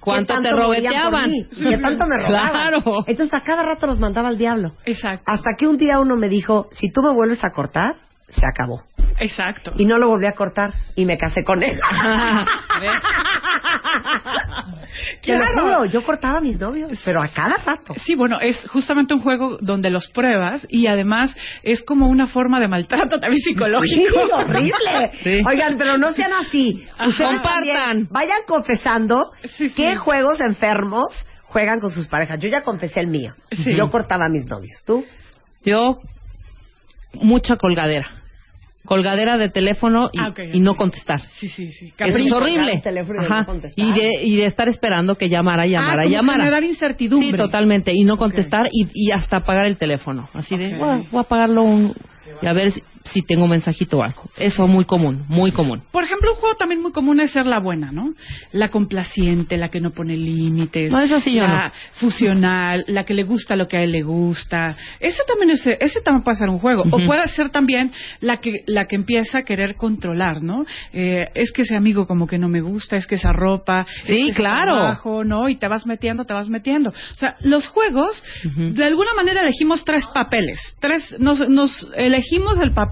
¿Cuánto 0.00 0.40
te 0.40 0.50
robeteaban? 0.50 1.30
qué 1.52 1.76
tanto 1.78 2.04
me 2.06 2.26
robaban. 2.26 2.50
Claro. 2.50 2.82
Entonces 3.06 3.34
a 3.34 3.42
cada 3.42 3.62
rato 3.62 3.86
los 3.86 4.00
mandaba 4.00 4.28
al 4.28 4.38
diablo. 4.38 4.72
Exacto. 4.86 5.22
Hasta 5.26 5.50
que 5.58 5.66
un 5.66 5.76
día 5.76 5.98
uno 6.00 6.16
me 6.16 6.28
dijo, 6.28 6.68
si 6.72 6.90
tú 6.90 7.02
me 7.02 7.10
vuelves 7.12 7.44
a 7.44 7.50
cortar, 7.50 7.96
se 8.28 8.46
acabó. 8.46 8.82
Exacto. 9.18 9.72
Y 9.76 9.84
no 9.84 9.98
lo 9.98 10.08
volví 10.08 10.24
a 10.26 10.32
cortar 10.32 10.72
y 10.96 11.04
me 11.04 11.18
casé 11.18 11.44
con 11.44 11.62
él. 11.62 11.78
Te 15.22 15.32
lo 15.32 15.38
Claro. 15.38 15.62
juro, 15.62 15.84
yo 15.86 16.02
cortaba 16.02 16.38
a 16.38 16.40
mis 16.40 16.58
novios, 16.58 16.98
pero 17.04 17.22
a 17.22 17.28
cada 17.28 17.56
rato. 17.58 17.94
Sí, 18.04 18.14
bueno, 18.14 18.38
es 18.40 18.66
justamente 18.68 19.12
un 19.14 19.20
juego 19.20 19.58
donde 19.60 19.90
los 19.90 20.08
pruebas 20.08 20.66
y 20.70 20.86
además 20.86 21.36
es 21.62 21.82
como 21.82 22.08
una 22.08 22.26
forma 22.26 22.58
de 22.60 22.68
maltrato 22.68 23.18
también 23.20 23.36
Sí, 23.42 23.50
psicológico. 23.52 24.18
horrible. 24.34 25.10
Sí. 25.22 25.42
Oigan, 25.46 25.76
pero 25.76 25.98
no 25.98 26.12
sean 26.12 26.32
así. 26.32 26.86
Ustedes 27.06 27.32
Compartan. 27.36 27.64
también 27.76 28.08
vayan 28.10 28.40
confesando 28.46 29.30
Sí, 29.44 29.68
sí. 29.68 29.74
qué 29.74 29.96
juegos 29.96 30.40
enfermos 30.40 31.08
juegan 31.44 31.80
con 31.80 31.90
sus 31.90 32.06
parejas. 32.08 32.38
Yo 32.38 32.48
ya 32.48 32.62
confesé 32.62 33.00
el 33.00 33.08
mío. 33.08 33.34
Sí. 33.50 33.74
Yo 33.76 33.88
cortaba 33.90 34.26
a 34.26 34.28
mis 34.30 34.46
novios. 34.48 34.82
¿Tú? 34.86 35.04
Yo, 35.64 35.98
mucha 37.14 37.56
colgadera. 37.56 38.19
Colgadera 38.84 39.36
de 39.36 39.48
teléfono 39.50 40.10
y, 40.12 40.18
Ah, 40.18 40.28
ok, 40.30 40.40
y 40.52 40.60
no 40.60 40.74
contestar. 40.74 41.22
Sí, 41.38 41.48
sí, 41.48 41.70
sí. 41.72 41.86
Eso 41.86 41.92
es 41.92 41.96
Capricho. 41.96 42.36
horrible. 42.36 42.82
Ajá. 43.18 43.44
contestar. 43.44 43.84
Y 43.86 43.92
de, 43.92 44.22
y 44.24 44.36
de 44.36 44.46
estar 44.46 44.68
esperando 44.68 45.16
que 45.16 45.28
llamara, 45.28 45.66
llamara, 45.66 46.02
Ah, 46.02 46.04
como 46.04 46.14
llamara. 46.16 46.38
generar 46.44 46.64
incertidumbre. 46.64 47.30
Sí, 47.30 47.36
totalmente. 47.36 47.92
Y 47.94 48.04
no 48.04 48.16
contestar 48.16 48.68
y, 48.72 48.86
y 48.94 49.10
hasta 49.12 49.36
apagar 49.38 49.66
el 49.66 49.76
teléfono. 49.76 50.28
Así 50.32 50.56
de, 50.56 50.76
voy 50.76 50.88
a, 50.88 50.96
voy 51.10 51.18
a 51.18 51.20
apagarlo 51.20 51.62
un, 51.62 51.94
y 52.42 52.46
a 52.46 52.52
ver 52.52 52.72
si, 52.72 52.82
si 53.04 53.22
tengo 53.22 53.46
mensajito 53.46 53.98
o 53.98 54.02
algo. 54.02 54.22
Eso 54.36 54.66
muy 54.68 54.84
común, 54.84 55.24
muy 55.28 55.52
común. 55.52 55.82
Por 55.90 56.04
ejemplo, 56.04 56.32
un 56.32 56.36
juego 56.38 56.54
también 56.56 56.82
muy 56.82 56.92
común 56.92 57.20
es 57.20 57.32
ser 57.32 57.46
la 57.46 57.58
buena, 57.58 57.90
¿no? 57.92 58.14
La 58.52 58.68
complaciente, 58.68 59.56
la 59.56 59.68
que 59.68 59.80
no 59.80 59.90
pone 59.90 60.16
límites. 60.16 60.92
No, 60.92 61.00
eso 61.00 61.18
sí 61.20 61.34
yo 61.34 61.42
la 61.46 61.72
fusional, 61.94 62.84
la 62.88 63.04
que 63.04 63.14
le 63.14 63.24
gusta 63.24 63.56
lo 63.56 63.66
que 63.66 63.78
a 63.78 63.82
él 63.82 63.92
le 63.92 64.02
gusta. 64.02 64.76
Ese 65.00 65.22
también 65.26 65.50
es, 65.50 65.66
ese 65.66 66.00
también 66.02 66.22
puede 66.22 66.38
ser 66.38 66.48
un 66.48 66.58
juego. 66.58 66.82
O 66.90 66.98
puede 67.06 67.26
ser 67.28 67.50
también 67.50 67.90
la 68.20 68.36
que, 68.38 68.62
la 68.66 68.84
que 68.84 68.96
empieza 68.96 69.38
a 69.38 69.42
querer 69.42 69.76
controlar, 69.76 70.42
¿no? 70.42 70.64
Eh, 70.92 71.24
es 71.34 71.52
que 71.52 71.62
ese 71.62 71.76
amigo 71.76 72.06
como 72.06 72.26
que 72.26 72.38
no 72.38 72.48
me 72.48 72.60
gusta, 72.60 72.96
es 72.96 73.06
que 73.06 73.14
esa 73.14 73.32
ropa, 73.32 73.86
es 74.02 74.06
Sí, 74.06 74.28
ese 74.28 74.34
claro. 74.36 74.72
trabajo, 74.74 75.24
¿no? 75.24 75.48
Y 75.48 75.56
te 75.56 75.68
vas 75.68 75.86
metiendo, 75.86 76.24
te 76.24 76.34
vas 76.34 76.48
metiendo. 76.48 76.90
O 76.90 77.14
sea, 77.14 77.36
los 77.40 77.66
juegos, 77.66 78.22
de 78.44 78.84
alguna 78.84 79.14
manera 79.14 79.40
elegimos 79.40 79.84
tres 79.84 80.06
papeles. 80.12 80.58
Tres, 80.80 81.16
nos, 81.18 81.40
nos 81.48 81.88
elegimos 81.96 82.60
el 82.60 82.72
papel 82.72 82.89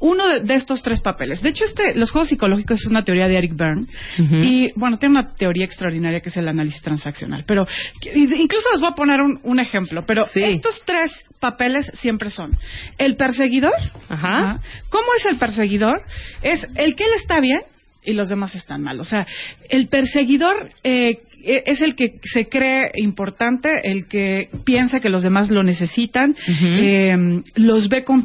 uno 0.00 0.24
de, 0.40 0.54
estos 0.54 0.82
tres 0.82 1.00
papeles. 1.00 1.42
De 1.42 1.48
hecho, 1.48 1.64
este, 1.64 1.94
los 1.94 2.10
juegos 2.10 2.28
psicológicos 2.28 2.80
es 2.80 2.86
una 2.86 3.02
teoría 3.02 3.26
de 3.26 3.36
Eric 3.36 3.56
Berne 3.56 3.86
Ujú. 4.18 4.36
y, 4.36 4.72
bueno, 4.76 4.96
tiene 4.98 5.18
una 5.18 5.34
teoría 5.34 5.64
extraordinaria 5.64 6.20
que 6.20 6.28
es 6.28 6.36
el 6.36 6.46
análisis 6.48 6.80
transaccional. 6.82 7.44
Pero 7.46 7.66
incluso 8.14 8.68
les 8.72 8.80
voy 8.80 8.90
a 8.90 8.94
poner 8.94 9.20
un, 9.20 9.40
un 9.42 9.58
ejemplo. 9.58 10.04
Pero 10.06 10.26
Sí. 10.26 10.42
estos 10.42 10.82
tres 10.84 11.10
papeles 11.40 11.90
siempre 11.94 12.30
son 12.30 12.56
el 12.96 13.16
perseguidor. 13.16 13.74
Ajá. 14.08 14.60
¿Cómo 14.88 15.06
es 15.18 15.26
el 15.26 15.36
perseguidor? 15.38 16.00
Es 16.42 16.64
el 16.76 16.94
que 16.94 17.04
él 17.04 17.12
está 17.16 17.40
bien 17.40 17.62
y 18.04 18.12
los 18.12 18.28
demás 18.28 18.54
están 18.54 18.82
mal. 18.82 19.00
O 19.00 19.04
sea, 19.04 19.26
el 19.68 19.88
perseguidor 19.88 20.70
eh, 20.84 21.22
es 21.44 21.80
el 21.82 21.94
que 21.94 22.18
se 22.22 22.48
cree 22.48 22.90
importante, 22.96 23.80
el 23.84 24.06
que 24.06 24.48
piensa 24.64 25.00
que 25.00 25.08
los 25.08 25.22
demás 25.22 25.50
lo 25.50 25.62
necesitan, 25.62 26.34
eh, 26.62 27.42
los 27.54 27.88
ve 27.88 28.04
con, 28.04 28.24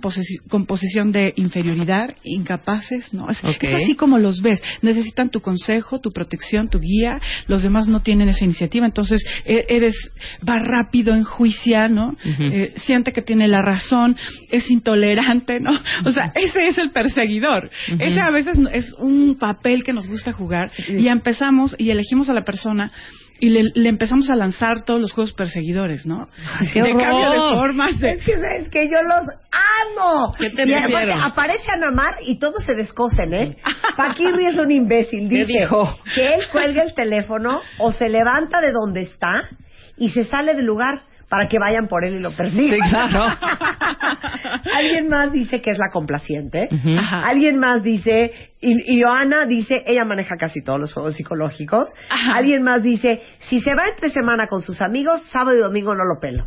con 0.50 0.66
posición 0.66 1.12
de 1.12 1.34
inferioridad, 1.36 2.16
incapaces, 2.24 3.14
¿no? 3.14 3.30
Es, 3.30 3.44
así 3.44 3.96
como 3.96 4.18
los 4.18 4.42
ves. 4.42 4.62
Necesitan 4.82 5.30
tu 5.30 5.42
consejo, 5.42 6.00
tu 6.00 6.12
protección, 6.12 6.70
tu 6.70 6.80
guía. 6.80 7.20
Los 7.48 7.64
demás 7.64 7.88
no 7.88 8.02
tienen 8.02 8.30
esa 8.30 8.46
iniciativa, 8.46 8.86
entonces 8.86 9.24
e- 9.46 9.66
eres 9.70 9.96
va 10.48 10.60
rápido, 10.60 11.14
enjuicia, 11.16 11.88
¿no? 11.90 12.10
Ujú. 12.10 12.44
Eh, 12.44 12.74
siente 12.78 13.14
que 13.14 13.22
tiene 13.22 13.48
la 13.48 13.62
razón, 13.62 14.16
es 14.50 14.70
intolerante, 14.70 15.60
¿no? 15.60 15.72
O 16.06 16.12
sea, 16.12 16.32
ese 16.36 16.66
es 16.68 16.78
el 16.78 16.92
perseguidor. 16.92 17.70
Ese 18.00 18.20
a 18.20 18.32
veces 18.32 18.58
es 18.72 18.94
un 18.94 19.36
papel 19.36 19.84
que 19.84 19.94
nos 19.94 20.08
gusta 20.08 20.32
jugar 20.32 20.72
y 20.88 21.08
empezamos 21.08 21.76
y 21.78 21.92
elegimos 21.92 22.30
a 22.30 22.34
la 22.34 22.44
persona 22.44 22.92
y 23.44 23.50
le, 23.50 23.72
le 23.76 23.90
empezamos 23.90 24.30
a 24.30 24.38
lanzar 24.38 24.84
todos 24.86 25.02
los 25.02 25.12
juegos 25.12 25.34
perseguidores, 25.34 26.06
¿no? 26.06 26.30
¡Qué 26.72 26.82
de 26.82 26.92
cambio 26.96 27.30
de 27.30 27.40
formas, 27.54 28.00
de, 28.00 28.12
Es 28.12 28.24
que, 28.24 28.32
es 28.32 28.70
que 28.70 28.90
yo 28.90 29.00
los 29.04 29.28
amo. 29.92 30.34
¿Qué 30.40 30.50
te 30.52 30.66
y 30.66 30.74
aparte 30.74 31.12
aparece 31.12 31.72
y 32.22 32.40
todos 32.40 32.64
se 32.64 32.74
descosen, 32.74 33.34
¿eh? 33.34 33.58
Paquirri 33.98 34.46
es 34.46 34.56
un 34.58 34.72
imbécil. 34.72 35.28
¿Qué 35.28 35.46
Dice 35.46 35.60
dijo? 35.60 35.94
que 36.16 36.26
él 36.26 36.48
cuelga 36.54 36.84
el 36.84 36.94
teléfono 36.94 37.60
o 37.80 37.92
se 37.92 38.08
levanta 38.08 38.62
de 38.62 38.72
donde 38.72 39.02
está 39.02 39.34
y 39.98 40.12
se 40.12 40.24
sale 40.24 40.56
del 40.56 40.66
lugar 40.66 41.02
para 41.34 41.48
que 41.48 41.58
vayan 41.58 41.88
por 41.88 42.06
él 42.06 42.18
y 42.18 42.20
lo 42.20 42.30
persigan. 42.36 42.78
Sí, 42.78 42.90
claro. 42.92 43.24
Alguien 44.72 45.10
más 45.10 45.32
dice 45.32 45.64
que 45.64 45.72
es 45.72 45.80
la 45.80 45.90
complaciente. 45.92 46.70
Alguien 47.12 47.58
más 47.58 47.82
dice, 47.82 48.52
y, 48.62 48.94
y 48.98 49.02
Joana 49.02 49.48
dice, 49.48 49.82
ella 49.88 50.06
maneja 50.06 50.38
casi 50.38 50.64
todos 50.64 50.80
los 50.80 50.94
juegos 50.94 51.16
psicológicos. 51.16 51.92
Ajá. 52.08 52.38
Alguien 52.38 52.62
más 52.62 52.84
dice, 52.84 53.24
si 53.50 53.62
se 53.62 53.74
va 53.74 53.88
entre 53.88 54.12
semana 54.12 54.46
con 54.46 54.62
sus 54.62 54.80
amigos, 54.80 55.24
sábado 55.32 55.58
y 55.58 55.62
domingo 55.62 55.96
no 55.96 56.04
lo 56.04 56.20
pelo. 56.22 56.46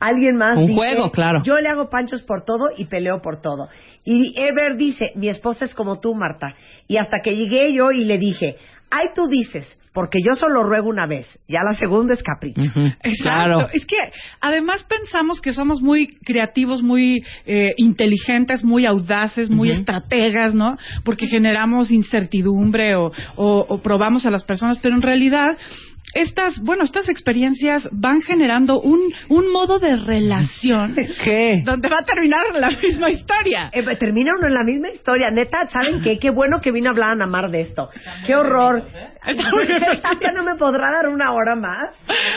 Alguien 0.00 0.38
más 0.38 0.56
Un 0.56 0.68
dice, 0.68 0.78
juego, 0.78 1.10
claro. 1.10 1.42
yo 1.44 1.60
le 1.60 1.68
hago 1.68 1.90
panchos 1.90 2.22
por 2.22 2.42
todo 2.42 2.70
y 2.74 2.86
peleo 2.86 3.20
por 3.20 3.42
todo. 3.42 3.68
Y 4.02 4.32
Ever 4.40 4.76
dice, 4.78 5.12
mi 5.14 5.28
esposa 5.28 5.66
es 5.66 5.74
como 5.74 6.00
tú, 6.00 6.14
Marta. 6.14 6.54
Y 6.88 6.96
hasta 6.96 7.20
que 7.20 7.36
llegué 7.36 7.74
yo 7.74 7.90
y 7.90 8.06
le 8.06 8.16
dije, 8.16 8.56
ay, 8.94 9.08
tú 9.14 9.26
dices, 9.26 9.78
porque 9.94 10.18
yo 10.24 10.34
solo 10.34 10.62
ruego 10.62 10.88
una 10.88 11.06
vez, 11.06 11.26
ya 11.48 11.60
la 11.64 11.74
segunda 11.74 12.14
es 12.14 12.22
capricho. 12.22 12.60
Exacto. 13.02 13.22
Claro. 13.22 13.68
Es 13.72 13.84
que 13.86 13.96
además 14.40 14.84
pensamos 14.84 15.40
que 15.40 15.52
somos 15.52 15.80
muy 15.82 16.08
creativos, 16.24 16.82
muy 16.82 17.24
eh, 17.46 17.72
inteligentes, 17.78 18.62
muy 18.64 18.86
audaces, 18.86 19.50
muy 19.50 19.70
estrategas, 19.70 20.54
¿no? 20.54 20.76
Porque 21.04 21.26
generamos 21.26 21.90
incertidumbre 21.90 22.94
o, 22.96 23.10
o- 23.36 23.66
o 23.68 23.82
probamos 23.82 24.24
a 24.26 24.30
las 24.30 24.44
personas, 24.44 24.78
pero 24.80 24.94
en 24.94 25.02
realidad 25.02 25.56
estas, 26.14 26.60
bueno, 26.60 26.84
estas 26.84 27.08
experiencias 27.08 27.88
van 27.92 28.20
generando 28.20 28.80
un, 28.80 29.00
un 29.28 29.50
modo 29.50 29.78
de 29.78 29.96
relación 29.96 30.94
¿Qué? 31.24 31.62
donde 31.64 31.88
va 31.88 31.98
a 32.00 32.04
terminar 32.04 32.42
la 32.54 32.70
misma 32.70 33.10
historia. 33.10 33.70
Eh, 33.72 33.82
termina 33.98 34.32
uno 34.38 34.48
en 34.48 34.54
la 34.54 34.64
misma 34.64 34.88
historia. 34.88 35.30
Neta, 35.30 35.66
¿saben 35.68 36.00
qué? 36.02 36.18
Qué 36.18 36.30
bueno 36.30 36.60
que 36.60 36.72
vino 36.72 36.88
a 36.88 36.92
hablar 36.92 37.12
Ana 37.12 37.26
Mar 37.26 37.50
de 37.50 37.62
esto. 37.62 37.90
Qué 38.26 38.34
horror. 38.34 38.84
Tapia 40.02 40.32
no 40.34 40.44
me 40.44 40.54
podrá 40.56 40.90
dar 40.90 41.08
una 41.08 41.32
hora 41.32 41.56
más. 41.56 41.90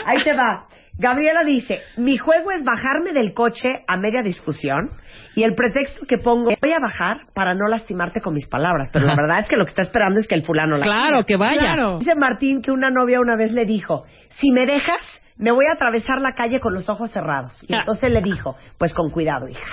Ahí 0.05 0.23
te 0.23 0.33
va. 0.33 0.67
Gabriela 0.97 1.43
dice, 1.43 1.81
mi 1.97 2.17
juego 2.17 2.51
es 2.51 2.63
bajarme 2.63 3.11
del 3.11 3.33
coche 3.33 3.83
a 3.87 3.97
media 3.97 4.21
discusión 4.23 4.91
y 5.35 5.43
el 5.43 5.53
pretexto 5.53 6.05
que 6.05 6.17
pongo, 6.17 6.51
voy 6.61 6.71
a 6.71 6.79
bajar 6.79 7.17
para 7.33 7.53
no 7.53 7.67
lastimarte 7.67 8.21
con 8.21 8.33
mis 8.33 8.47
palabras, 8.47 8.89
pero 8.93 9.05
la 9.05 9.15
verdad 9.17 9.39
es 9.39 9.49
que 9.49 9.57
lo 9.57 9.65
que 9.65 9.71
está 9.71 9.81
esperando 9.81 10.19
es 10.19 10.27
que 10.27 10.35
el 10.35 10.45
fulano 10.45 10.77
la 10.77 10.83
Claro, 10.83 11.25
que 11.25 11.35
vaya. 11.35 11.59
Claro. 11.59 11.99
Dice 11.99 12.15
Martín 12.15 12.61
que 12.61 12.71
una 12.71 12.89
novia 12.89 13.19
una 13.19 13.35
vez 13.35 13.51
le 13.51 13.65
dijo, 13.65 14.05
si 14.37 14.51
me 14.51 14.65
dejas, 14.65 15.01
me 15.37 15.51
voy 15.51 15.65
a 15.69 15.73
atravesar 15.73 16.21
la 16.21 16.31
calle 16.33 16.61
con 16.61 16.73
los 16.73 16.87
ojos 16.87 17.11
cerrados. 17.11 17.61
Y 17.67 17.73
Ah. 17.73 17.79
entonces 17.79 18.09
le 18.09 18.21
dijo, 18.21 18.55
pues 18.77 18.93
con 18.93 19.09
cuidado, 19.11 19.49
hija. 19.49 19.67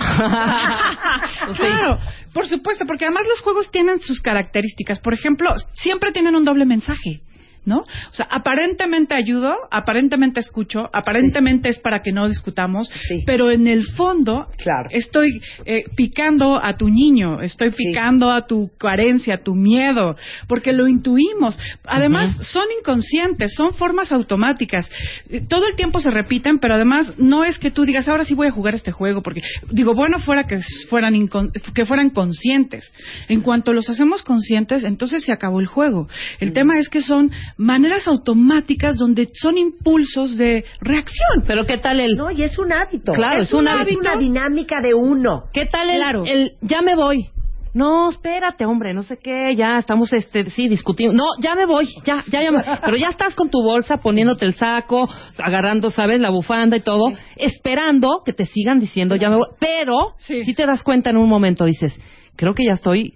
Claro, 1.56 1.98
por 2.34 2.46
supuesto, 2.48 2.84
porque 2.86 3.04
además 3.04 3.24
los 3.28 3.40
juegos 3.42 3.70
tienen 3.70 4.00
sus 4.00 4.20
características. 4.20 4.98
Por 5.00 5.14
ejemplo, 5.14 5.52
siempre 5.74 6.10
tienen 6.12 6.34
un 6.34 6.44
doble 6.44 6.64
mensaje. 6.66 7.20
¿No? 7.64 7.78
O 7.78 8.10
sea, 8.12 8.26
aparentemente 8.28 9.14
ayudo, 9.14 9.54
aparentemente 9.70 10.40
escucho, 10.40 10.90
aparentemente 10.92 11.68
es 11.68 11.78
para 11.78 12.00
que 12.02 12.10
no 12.10 12.26
discutamos, 12.28 12.90
Sí. 13.08 13.22
pero 13.24 13.52
en 13.52 13.68
el 13.68 13.84
fondo 13.84 14.48
Claro. 14.58 14.88
estoy 14.90 15.40
eh, 15.64 15.84
picando 15.96 16.56
a 16.60 16.76
tu 16.76 16.88
niño, 16.88 17.40
estoy 17.40 17.70
Sí. 17.70 17.76
picando 17.86 18.32
a 18.32 18.46
tu 18.48 18.70
carencia, 18.78 19.36
a 19.36 19.42
tu 19.44 19.54
miedo, 19.54 20.16
porque 20.48 20.72
lo 20.72 20.88
intuimos. 20.88 21.56
Además, 21.86 22.36
son 22.48 22.64
inconscientes, 22.80 23.54
son 23.54 23.72
formas 23.74 24.10
automáticas. 24.10 24.90
Eh, 25.30 25.42
Todo 25.48 25.68
el 25.68 25.76
tiempo 25.76 26.00
se 26.00 26.10
repiten, 26.10 26.58
pero 26.58 26.74
además 26.74 27.14
no 27.18 27.44
es 27.44 27.58
que 27.60 27.70
tú 27.70 27.84
digas, 27.84 28.08
ahora 28.08 28.24
sí 28.24 28.34
voy 28.34 28.48
a 28.48 28.50
jugar 28.50 28.74
este 28.74 28.90
juego, 28.90 29.22
porque 29.22 29.40
digo, 29.70 29.94
bueno 29.94 30.18
fuera 30.18 30.44
que 30.48 30.58
fueran, 30.90 31.14
incon- 31.14 31.52
que 31.74 31.84
fueran 31.84 32.10
conscientes. 32.10 32.92
En 33.28 33.40
cuanto 33.40 33.72
los 33.72 33.88
hacemos 33.88 34.22
conscientes, 34.24 34.82
entonces 34.82 35.22
se 35.24 35.32
acabó 35.32 35.60
el 35.60 35.66
juego. 35.66 36.08
El 36.40 36.50
Mm. 36.50 36.54
tema 36.54 36.78
es 36.80 36.88
que 36.88 37.02
son 37.02 37.30
maneras 37.56 38.06
automáticas 38.08 38.96
donde 38.96 39.28
son 39.34 39.58
impulsos 39.58 40.36
de 40.36 40.64
reacción. 40.80 41.44
Pero 41.46 41.64
¿qué 41.66 41.78
tal 41.78 42.00
el... 42.00 42.16
No, 42.16 42.30
y 42.30 42.42
es 42.42 42.58
un 42.58 42.72
hábito. 42.72 43.12
Claro, 43.12 43.40
es 43.42 43.52
un 43.52 43.68
hábito. 43.68 43.90
Es 43.90 43.96
una 43.96 44.16
dinámica 44.16 44.80
de 44.80 44.94
uno. 44.94 45.44
¿Qué 45.52 45.66
tal 45.66 45.88
el, 45.90 45.96
Claro. 45.96 46.24
el 46.26 46.52
ya 46.62 46.82
me 46.82 46.94
voy? 46.96 47.28
No, 47.74 48.10
espérate, 48.10 48.66
hombre, 48.66 48.92
no 48.92 49.02
sé 49.02 49.16
qué, 49.16 49.54
ya 49.56 49.78
estamos, 49.78 50.12
este, 50.12 50.50
sí, 50.50 50.68
discutiendo. 50.68 51.16
No, 51.16 51.24
ya 51.40 51.54
me 51.54 51.64
voy, 51.64 51.88
ya, 52.04 52.20
ya, 52.30 52.42
ya. 52.42 52.52
me- 52.52 52.62
Pero 52.84 52.98
ya 52.98 53.08
estás 53.08 53.34
con 53.34 53.48
tu 53.48 53.62
bolsa, 53.62 53.96
poniéndote 53.96 54.44
el 54.44 54.52
saco, 54.54 55.08
agarrando, 55.38 55.90
¿sabes? 55.90 56.20
La 56.20 56.28
bufanda 56.28 56.76
y 56.76 56.80
todo, 56.82 57.04
esperando 57.36 58.22
que 58.26 58.34
te 58.34 58.44
sigan 58.44 58.78
diciendo 58.78 59.16
ya 59.16 59.30
me 59.30 59.36
voy. 59.36 59.46
Pero, 59.58 60.14
Sí. 60.20 60.44
si 60.44 60.52
te 60.54 60.66
das 60.66 60.82
cuenta 60.82 61.08
en 61.10 61.16
un 61.16 61.28
momento, 61.30 61.64
dices, 61.64 61.98
creo 62.36 62.54
que 62.54 62.64
ya 62.66 62.72
estoy, 62.74 63.14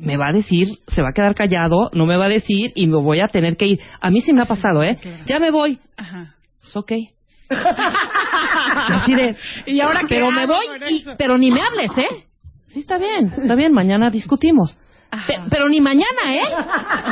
me 0.00 0.16
va 0.16 0.28
a 0.28 0.32
decir, 0.32 0.68
se 0.88 1.02
va 1.02 1.10
a 1.10 1.12
quedar 1.12 1.34
callado, 1.34 1.90
no 1.94 2.06
me 2.06 2.16
va 2.16 2.26
a 2.26 2.28
decir 2.28 2.72
y 2.74 2.86
me 2.86 2.96
voy 2.96 3.20
a 3.20 3.28
tener 3.28 3.56
que 3.56 3.66
ir. 3.66 3.80
A 4.00 4.10
mí 4.10 4.20
sí 4.20 4.32
me 4.32 4.42
ha 4.42 4.46
pasado, 4.46 4.82
¿eh? 4.82 4.96
claro. 5.00 5.24
Ya 5.26 5.38
me 5.38 5.50
voy. 5.50 5.78
Ajá. 5.96 6.34
Pues 6.60 6.76
ok. 6.76 6.92
Así 8.88 9.14
de, 9.14 9.36
¿Y 9.66 9.80
ahora 9.80 10.00
qué 10.00 10.16
pero 10.16 10.30
me 10.30 10.46
voy, 10.46 10.64
y, 10.88 11.04
pero 11.16 11.38
ni 11.38 11.50
me 11.50 11.60
hables, 11.60 11.90
¿eh? 11.96 12.24
Sí, 12.64 12.80
está 12.80 12.98
bien, 12.98 13.32
está 13.38 13.54
bien, 13.54 13.72
mañana 13.72 14.10
discutimos. 14.10 14.76
Pe- 15.26 15.40
pero 15.50 15.68
ni 15.68 15.80
mañana, 15.80 16.04
¿eh? 16.28 16.42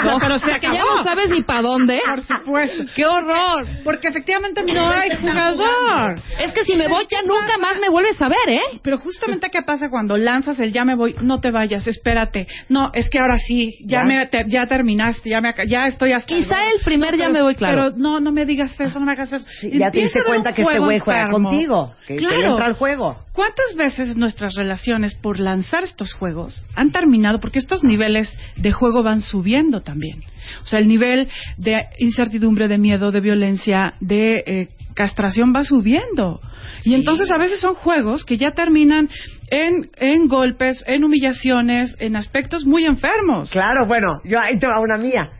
No, 0.04 0.18
pero 0.20 0.36
se 0.38 0.46
que 0.58 0.66
ya 0.66 0.82
acabó. 0.82 0.96
no 0.98 1.04
sabes 1.04 1.30
ni 1.30 1.42
para 1.42 1.62
dónde. 1.62 2.00
Por 2.06 2.22
supuesto. 2.22 2.82
¡Qué 2.94 3.06
horror! 3.06 3.66
Porque 3.84 4.08
efectivamente 4.08 4.62
no 4.62 4.90
hay 4.90 5.10
jugador. 5.16 6.16
Es 6.38 6.52
que 6.52 6.64
si 6.64 6.74
me 6.76 6.88
voy 6.88 7.06
ya 7.10 7.22
nunca 7.22 7.56
más 7.58 7.78
me 7.80 7.88
vuelves 7.88 8.20
a 8.20 8.28
ver, 8.28 8.48
¿eh? 8.48 8.60
Pero 8.82 8.98
justamente 8.98 9.48
qué 9.50 9.62
pasa 9.62 9.88
cuando 9.90 10.16
lanzas 10.16 10.58
el 10.60 10.72
ya 10.72 10.84
me 10.84 10.94
voy, 10.96 11.14
no 11.22 11.40
te 11.40 11.50
vayas, 11.50 11.86
espérate. 11.86 12.46
No, 12.68 12.90
es 12.92 13.08
que 13.08 13.18
ahora 13.18 13.36
sí, 13.36 13.78
ya 13.86 13.98
Ya. 14.00 14.04
me 14.04 14.26
te- 14.26 14.44
ya 14.48 14.66
terminaste, 14.66 15.30
ya 15.30 15.40
me 15.40 15.48
aca- 15.50 15.64
ya 15.66 15.86
estoy 15.86 16.12
hasta 16.12 16.26
Quizá 16.26 16.56
el 16.74 16.80
primer 16.84 17.16
ya 17.16 17.28
me 17.30 17.42
voy, 17.42 17.54
claro. 17.54 17.90
Pero 17.90 17.96
no, 17.96 18.20
no 18.20 18.32
me 18.32 18.44
digas 18.44 18.78
eso, 18.80 18.98
no 19.00 19.06
me 19.06 19.12
hagas 19.12 19.32
eso. 19.32 19.46
Sí, 19.60 19.70
ya 19.78 19.90
te 19.90 19.98
Empieza 20.00 20.04
diste 20.04 20.18
a 20.18 20.22
ver 20.22 20.28
cuenta 20.28 20.50
un 20.50 20.54
que 20.56 20.62
este 20.62 20.72
juego 20.72 20.84
güey 20.84 20.98
juega 20.98 21.20
enfermo. 21.22 21.48
contigo, 21.48 21.94
que, 22.06 22.16
que 22.16 22.26
Claro. 22.26 22.50
entra 22.50 22.66
al 22.66 22.72
juego. 22.74 23.16
¿Cuántas 23.32 23.74
veces 23.76 24.16
nuestras 24.16 24.54
relaciones 24.54 25.14
por 25.14 25.40
lanzar 25.40 25.82
estos 25.84 26.12
juegos 26.12 26.64
han 26.76 26.92
terminado? 26.92 27.40
Porque 27.40 27.58
estos 27.58 27.82
niveles 27.84 28.36
de 28.56 28.72
juego 28.72 29.02
van 29.02 29.20
subiendo 29.20 29.80
también. 29.82 30.22
O 30.62 30.66
sea, 30.66 30.78
el 30.78 30.88
nivel 30.88 31.28
de 31.56 31.86
incertidumbre, 31.98 32.68
de 32.68 32.78
miedo, 32.78 33.10
de 33.10 33.20
violencia, 33.20 33.94
de 34.00 34.42
eh, 34.46 34.68
castración 34.94 35.52
va 35.54 35.64
subiendo. 35.64 36.40
Y 36.84 36.94
entonces 36.94 37.30
a 37.30 37.38
veces 37.38 37.60
son 37.60 37.74
juegos 37.74 38.24
que 38.24 38.36
ya 38.36 38.52
terminan 38.52 39.08
en, 39.50 39.90
en 39.96 40.26
golpes, 40.26 40.84
en 40.86 41.04
humillaciones, 41.04 41.96
en 41.98 42.16
aspectos 42.16 42.64
muy 42.64 42.84
enfermos. 42.84 43.50
Claro, 43.50 43.86
bueno, 43.86 44.20
yo 44.24 44.40
ahí 44.40 44.58
te 44.58 44.66
va 44.66 44.80
una 44.80 44.98
mía. 44.98 45.30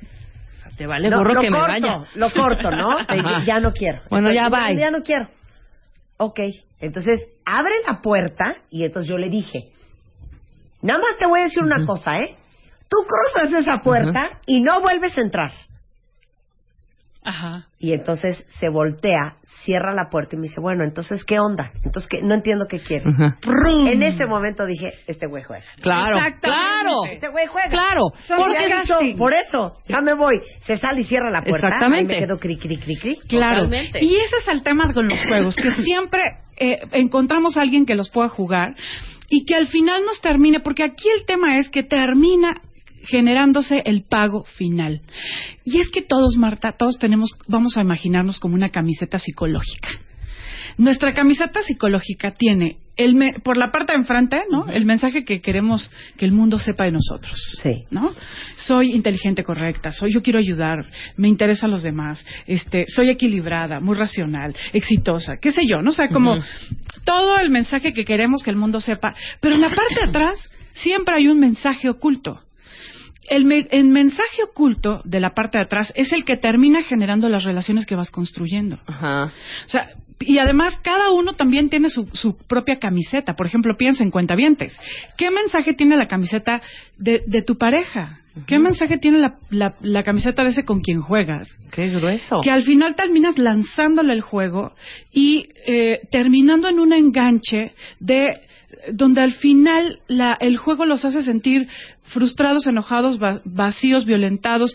Te 0.77 0.87
vale 0.87 1.09
No, 1.09 1.19
gorro 1.19 1.35
lo 1.35 1.41
que 1.41 1.51
me 1.51 1.59
vaya. 1.59 2.05
Lo 2.17 2.31
corto, 2.33 2.71
¿no? 2.71 3.07
Te 3.07 3.23
ya 3.47 3.61
no 3.61 3.73
quiero. 3.73 4.03
Bueno, 4.11 4.33
ya 4.33 4.49
bye. 4.49 4.77
Ya 4.77 4.91
no 4.91 5.03
quiero. 5.03 5.29
Ok. 6.17 6.41
Entonces, 6.81 7.29
abre 7.45 7.75
la 7.87 8.03
puerta 8.03 8.57
y 8.71 8.85
entonces 8.85 9.09
yo 9.09 9.17
le 9.17 9.29
dije, 9.29 9.73
nada 10.85 11.01
más 11.01 11.17
te 11.19 11.27
voy 11.27 11.41
a 11.41 11.45
decir 11.45 11.63
una 11.63 11.85
cosa, 11.85 12.19
¿eh? 12.21 12.37
Tú 12.89 12.99
cruzas 13.07 13.53
esa 13.61 13.79
puerta 13.79 14.41
y 14.47 14.61
no 14.61 14.81
vuelves 14.81 15.17
a 15.17 15.23
entrar. 15.23 15.53
Ajá. 17.25 17.69
Y 17.79 17.95
entonces 17.95 18.45
se 18.61 18.69
voltea, 18.69 19.37
cierra 19.65 19.95
la 19.95 20.11
puerta 20.11 20.37
y 20.37 20.39
me 20.39 20.43
dice, 20.43 20.61
bueno, 20.61 20.85
entonces, 20.85 21.25
¿qué 21.25 21.41
onda? 21.41 21.73
Entonces, 21.83 22.07
¿qué? 22.07 22.21
no 22.23 22.35
entiendo 22.35 22.67
qué 22.69 22.81
quiere. 22.81 23.07
En 23.87 24.03
ese 24.03 24.27
momento 24.27 24.67
dije, 24.67 24.93
este 25.07 25.27
güey 25.27 25.43
juega. 25.43 25.65
Claro, 25.81 26.19
Exactamente. 26.19 26.41
claro. 26.43 27.05
Este 27.11 27.29
güey 27.29 27.47
juega. 27.47 27.69
Claro, 27.71 28.03
Porque 28.37 29.15
por 29.17 29.33
eso, 29.33 29.71
ya 29.87 30.03
me 30.03 30.13
voy. 30.13 30.43
Se 30.67 30.77
sale 30.77 31.01
y 31.01 31.05
cierra 31.05 31.31
la 31.31 31.41
puerta. 31.41 31.69
Exactamente. 31.69 32.15
Ahí 32.15 32.21
me 32.21 32.27
quedo 32.27 32.39
cri, 32.39 32.59
cri, 32.59 32.79
cri, 32.79 32.97
cri. 32.97 33.19
Claro. 33.27 33.65
Totalmente. 33.65 34.05
Y 34.05 34.17
ese 34.17 34.37
es 34.37 34.49
el 34.49 34.63
tema 34.63 34.93
con 34.93 35.09
los 35.09 35.19
juegos, 35.27 35.57
que 35.57 35.71
siempre 35.83 36.23
eh, 36.59 36.81
encontramos 36.93 37.57
a 37.57 37.63
alguien 37.63 37.87
que 37.87 37.95
los 37.95 38.11
pueda 38.11 38.29
jugar 38.29 38.75
y 39.29 39.45
que 39.45 39.55
al 39.55 39.67
final 39.67 40.03
nos 40.05 40.21
termine, 40.21 40.61
porque 40.61 40.85
aquí 40.85 41.09
el 41.19 41.25
tema 41.25 41.59
es 41.59 41.71
que 41.71 41.83
termina 41.83 42.53
generándose 43.05 43.77
el 43.85 44.05
pago 44.05 44.45
final. 44.45 45.03
Y 45.65 45.81
es 45.81 45.91
que 45.91 46.03
todos, 46.03 46.37
Marta, 46.37 46.73
todos 46.73 46.99
tenemos, 46.99 47.31
vamos 47.47 47.77
a 47.77 47.83
imaginarnos 47.83 48.39
como 48.39 48.55
una 48.55 48.71
camiseta 48.71 49.19
psicológica. 49.19 49.89
Nuestra 50.79 51.13
camiseta 51.15 51.63
psicológica 51.63 52.33
tiene 52.33 52.79
el 52.97 53.15
me- 53.15 53.35
por 53.43 53.57
la 53.57 53.71
parte 53.73 53.93
de 53.93 53.99
enfrente, 53.99 54.41
¿no? 54.51 54.67
El 54.69 54.85
mensaje 54.85 55.25
que 55.25 55.41
queremos 55.41 55.91
que 56.17 56.25
el 56.25 56.33
mundo 56.33 56.59
sepa 56.59 56.85
de 56.85 56.93
nosotros. 56.93 57.37
Sí. 57.63 57.85
¿no? 57.91 58.13
Soy 58.57 58.93
inteligente, 58.93 59.43
correcta, 59.43 59.93
soy 59.93 60.13
yo 60.13 60.23
quiero 60.23 60.39
ayudar, 60.39 60.85
me 61.17 61.29
interesan 61.29 61.71
los 61.71 61.83
demás, 61.83 62.25
este, 62.47 62.85
soy 62.89 63.11
equilibrada, 63.11 63.81
muy 63.81 63.97
racional, 63.97 64.55
exitosa, 64.73 65.35
qué 65.41 65.51
sé 65.51 65.63
yo, 65.69 65.83
no 65.83 65.91
o 65.91 65.93
sea, 65.93 66.09
como 66.09 66.37
todo 67.05 67.39
el 67.39 67.51
mensaje 67.51 67.93
que 67.93 68.05
queremos 68.05 68.43
que 68.43 68.51
el 68.51 68.57
mundo 68.57 68.81
sepa, 68.81 69.15
pero 69.41 69.55
en 69.57 69.61
la 69.61 69.69
parte 69.71 69.95
de 70.03 70.09
atrás 70.11 70.39
siempre 70.73 71.17
hay 71.17 71.29
un 71.29 71.39
mensaje 71.41 71.89
oculto. 71.89 72.41
El, 73.29 73.47
me- 73.47 73.67
el 73.71 73.85
mensaje 73.85 74.43
oculto 74.43 75.01
de 75.05 75.19
la 75.19 75.31
parte 75.31 75.57
de 75.59 75.65
atrás 75.65 75.93
es 75.97 76.13
el 76.13 76.25
que 76.27 76.37
termina 76.37 76.83
generando 76.83 77.29
las 77.31 77.45
relaciones 77.45 77.87
que 77.87 77.97
vas 77.97 78.11
construyendo. 78.11 78.79
Ajá. 78.87 79.33
O 79.65 79.69
sea, 79.69 79.89
y 80.21 80.39
además 80.39 80.79
cada 80.83 81.11
uno 81.11 81.35
también 81.35 81.69
tiene 81.71 81.91
su, 81.91 82.09
su 82.13 82.37
propia 82.47 82.79
camiseta. 82.79 83.35
Por 83.35 83.47
ejemplo, 83.47 83.77
piensa 83.77 84.03
en 84.05 84.11
cuentavientes. 84.11 84.79
¿Qué 85.19 85.31
mensaje 85.31 85.75
tiene 85.75 85.97
la 85.97 86.07
camiseta 86.07 86.63
de, 86.99 87.23
de 87.27 87.43
tu 87.43 87.57
pareja? 87.59 88.21
¿Qué 88.49 88.59
mensaje 88.59 88.99
tiene 88.99 89.19
la, 89.19 89.37
la, 89.51 89.77
la 89.81 90.03
camiseta 90.03 90.43
de 90.43 90.51
ese 90.51 90.65
con 90.65 90.81
quien 90.81 91.01
juegas? 91.01 91.49
Qué 91.71 91.89
grueso. 91.89 92.41
Que 92.43 92.51
al 92.51 92.63
final 92.63 92.97
terminas 92.97 93.39
lanzándole 93.39 94.13
el 94.13 94.23
juego 94.23 94.73
y 95.13 95.49
eh, 95.67 96.01
terminando 96.11 96.69
en 96.69 96.81
un 96.81 96.93
enganche 96.93 97.75
de 98.01 98.41
donde 98.93 99.21
al 99.21 99.35
final 99.35 100.01
la- 100.09 100.37
el 100.41 100.57
juego 100.57 100.85
los 100.85 101.05
hace 101.05 101.23
sentir 101.23 101.69
frustrados, 102.03 102.67
enojados, 102.67 103.23
va- 103.23 103.41
vacíos, 103.45 104.05
violentados 104.05 104.75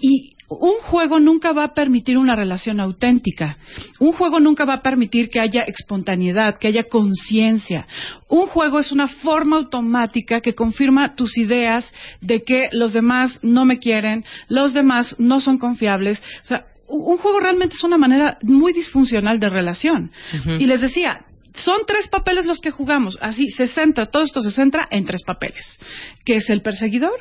y 0.00 0.35
un 0.48 0.74
juego 0.82 1.18
nunca 1.18 1.52
va 1.52 1.64
a 1.64 1.74
permitir 1.74 2.18
una 2.18 2.36
relación 2.36 2.78
auténtica. 2.80 3.58
Un 3.98 4.12
juego 4.12 4.38
nunca 4.38 4.64
va 4.64 4.74
a 4.74 4.82
permitir 4.82 5.28
que 5.28 5.40
haya 5.40 5.62
espontaneidad, 5.62 6.58
que 6.58 6.68
haya 6.68 6.84
conciencia. 6.84 7.86
Un 8.28 8.46
juego 8.46 8.78
es 8.78 8.92
una 8.92 9.08
forma 9.08 9.56
automática 9.56 10.40
que 10.40 10.54
confirma 10.54 11.14
tus 11.16 11.36
ideas 11.36 11.92
de 12.20 12.44
que 12.44 12.68
los 12.72 12.92
demás 12.92 13.40
no 13.42 13.64
me 13.64 13.78
quieren, 13.78 14.24
los 14.48 14.72
demás 14.72 15.16
no 15.18 15.40
son 15.40 15.58
confiables. 15.58 16.22
O 16.44 16.46
sea, 16.46 16.66
un 16.88 17.18
juego 17.18 17.40
realmente 17.40 17.74
es 17.74 17.82
una 17.82 17.98
manera 17.98 18.38
muy 18.42 18.72
disfuncional 18.72 19.40
de 19.40 19.50
relación. 19.50 20.12
Y 20.60 20.66
les 20.66 20.80
decía, 20.80 21.24
son 21.54 21.80
tres 21.86 22.06
papeles 22.08 22.46
los 22.46 22.60
que 22.60 22.70
jugamos. 22.70 23.18
Así 23.20 23.48
se 23.50 23.66
centra, 23.66 24.06
todo 24.06 24.22
esto 24.22 24.40
se 24.40 24.52
centra 24.52 24.86
en 24.90 25.04
tres 25.04 25.22
papeles. 25.24 25.78
Que 26.24 26.36
es 26.36 26.48
el 26.50 26.62
perseguidor, 26.62 27.18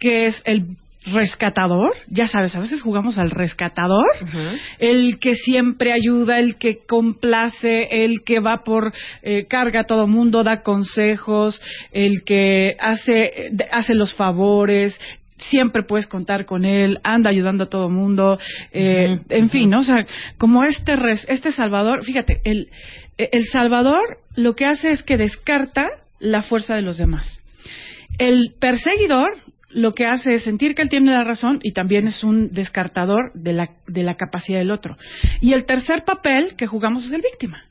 que 0.00 0.26
es 0.26 0.42
el 0.44 0.76
rescatador, 1.12 1.92
ya 2.08 2.26
sabes, 2.26 2.54
a 2.54 2.60
veces 2.60 2.82
jugamos 2.82 3.18
al 3.18 3.30
rescatador, 3.30 4.04
el 4.78 5.18
que 5.18 5.34
siempre 5.34 5.92
ayuda, 5.92 6.38
el 6.38 6.56
que 6.56 6.78
complace, 6.86 7.88
el 8.04 8.22
que 8.24 8.40
va 8.40 8.62
por 8.64 8.92
eh, 9.22 9.46
carga 9.48 9.80
a 9.80 9.84
todo 9.84 10.06
mundo, 10.06 10.42
da 10.42 10.62
consejos, 10.62 11.60
el 11.92 12.22
que 12.24 12.76
hace, 12.80 13.50
hace 13.72 13.94
los 13.94 14.14
favores, 14.14 14.98
siempre 15.38 15.82
puedes 15.84 16.06
contar 16.06 16.44
con 16.46 16.64
él, 16.64 16.98
anda 17.04 17.30
ayudando 17.30 17.64
a 17.64 17.68
todo 17.68 17.88
mundo, 17.88 18.38
eh, 18.72 19.20
en 19.28 19.50
fin, 19.50 19.70
¿no? 19.70 19.78
o 19.78 19.82
sea, 19.82 20.04
como 20.38 20.64
este 20.64 20.96
res- 20.96 21.26
este 21.28 21.52
Salvador, 21.52 22.04
fíjate, 22.04 22.40
el, 22.44 22.68
el 23.16 23.44
Salvador 23.46 24.18
lo 24.34 24.54
que 24.54 24.66
hace 24.66 24.90
es 24.90 25.02
que 25.02 25.16
descarta 25.16 25.88
la 26.20 26.42
fuerza 26.42 26.74
de 26.74 26.82
los 26.82 26.98
demás. 26.98 27.40
El 28.18 28.54
perseguidor 28.58 29.28
lo 29.70 29.92
que 29.92 30.06
hace 30.06 30.34
es 30.34 30.44
sentir 30.44 30.74
que 30.74 30.82
él 30.82 30.88
tiene 30.88 31.12
la 31.12 31.24
razón 31.24 31.60
y 31.62 31.72
también 31.72 32.06
es 32.06 32.24
un 32.24 32.50
descartador 32.52 33.32
de 33.34 33.52
la, 33.52 33.70
de 33.86 34.02
la 34.02 34.16
capacidad 34.16 34.58
del 34.58 34.70
otro. 34.70 34.96
Y 35.40 35.52
el 35.52 35.64
tercer 35.66 36.04
papel 36.04 36.54
que 36.56 36.66
jugamos 36.66 37.04
es 37.04 37.12
el 37.12 37.22
víctima. 37.22 37.64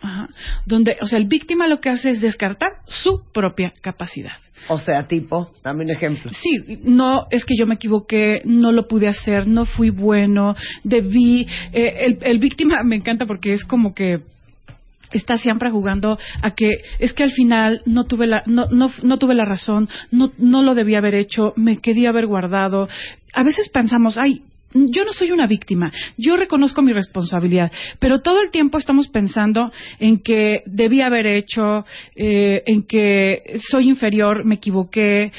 Ajá. 0.00 0.28
Donde, 0.64 0.96
o 1.00 1.06
sea, 1.06 1.18
el 1.18 1.26
víctima 1.26 1.66
lo 1.66 1.80
que 1.80 1.90
hace 1.90 2.10
es 2.10 2.20
descartar 2.20 2.70
su 2.86 3.22
propia 3.32 3.72
capacidad. 3.82 4.32
O 4.68 4.78
sea, 4.78 5.06
tipo, 5.06 5.52
dame 5.64 5.84
un 5.84 5.90
ejemplo. 5.90 6.30
Sí, 6.32 6.80
no, 6.84 7.26
es 7.30 7.44
que 7.44 7.54
yo 7.58 7.66
me 7.66 7.74
equivoqué, 7.76 8.42
no 8.44 8.70
lo 8.72 8.86
pude 8.86 9.08
hacer, 9.08 9.46
no 9.46 9.64
fui 9.64 9.90
bueno, 9.90 10.54
debí. 10.84 11.46
eh, 11.72 11.94
el, 12.06 12.18
el 12.22 12.38
víctima 12.38 12.82
me 12.84 12.96
encanta 12.96 13.26
porque 13.26 13.52
es 13.52 13.64
como 13.64 13.94
que 13.94 14.20
está 15.12 15.36
siempre 15.36 15.70
jugando 15.70 16.18
a 16.42 16.50
que 16.52 16.82
es 16.98 17.12
que 17.12 17.22
al 17.22 17.32
final 17.32 17.82
no 17.86 18.04
tuve 18.04 18.26
la 18.26 18.42
no, 18.46 18.66
no, 18.70 18.90
no 19.02 19.18
tuve 19.18 19.34
la 19.34 19.44
razón, 19.44 19.88
no, 20.10 20.32
no 20.38 20.62
lo 20.62 20.74
debía 20.74 20.98
haber 20.98 21.14
hecho, 21.14 21.52
me 21.56 21.78
quería 21.78 22.10
haber 22.10 22.26
guardado. 22.26 22.88
A 23.34 23.42
veces 23.42 23.68
pensamos, 23.68 24.16
ay, 24.16 24.42
yo 24.74 25.04
no 25.04 25.12
soy 25.12 25.30
una 25.32 25.46
víctima, 25.46 25.90
yo 26.18 26.36
reconozco 26.36 26.82
mi 26.82 26.92
responsabilidad, 26.92 27.72
pero 27.98 28.20
todo 28.20 28.42
el 28.42 28.50
tiempo 28.50 28.78
estamos 28.78 29.08
pensando 29.08 29.72
en 29.98 30.20
que 30.22 30.62
debía 30.66 31.06
haber 31.06 31.26
hecho, 31.26 31.86
eh, 32.14 32.62
en 32.66 32.82
que 32.82 33.58
soy 33.70 33.88
inferior, 33.88 34.44
me 34.44 34.56
equivoqué, 34.56 35.24
eh, 35.24 35.32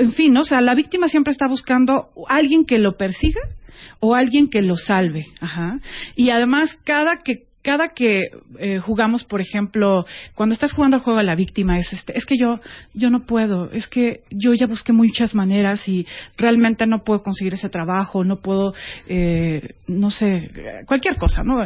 en 0.00 0.12
fin, 0.12 0.36
o 0.36 0.44
sea, 0.44 0.60
la 0.60 0.74
víctima 0.74 1.08
siempre 1.08 1.32
está 1.32 1.46
buscando 1.48 2.08
alguien 2.28 2.64
que 2.64 2.78
lo 2.78 2.96
persiga 2.96 3.40
o 4.00 4.14
alguien 4.14 4.48
que 4.48 4.62
lo 4.62 4.76
salve. 4.76 5.26
Ajá. 5.40 5.78
Y 6.16 6.30
además, 6.30 6.76
cada 6.84 7.18
que 7.18 7.44
cada 7.66 7.88
que 7.88 8.30
eh, 8.60 8.78
jugamos, 8.78 9.24
por 9.24 9.40
ejemplo, 9.40 10.06
cuando 10.36 10.52
estás 10.52 10.72
jugando 10.72 10.98
al 10.98 11.02
juego 11.02 11.18
a 11.18 11.24
la 11.24 11.34
víctima, 11.34 11.76
es 11.80 11.92
este, 11.92 12.16
es 12.16 12.24
que 12.24 12.38
yo, 12.38 12.60
yo 12.94 13.10
no 13.10 13.26
puedo, 13.26 13.72
es 13.72 13.88
que 13.88 14.20
yo 14.30 14.54
ya 14.54 14.68
busqué 14.68 14.92
muchas 14.92 15.34
maneras 15.34 15.88
y 15.88 16.06
realmente 16.36 16.86
no 16.86 17.02
puedo 17.02 17.24
conseguir 17.24 17.54
ese 17.54 17.68
trabajo, 17.68 18.22
no 18.22 18.36
puedo, 18.36 18.72
eh, 19.08 19.74
no 19.88 20.12
sé, 20.12 20.52
cualquier 20.86 21.16
cosa, 21.16 21.42
¿no? 21.42 21.56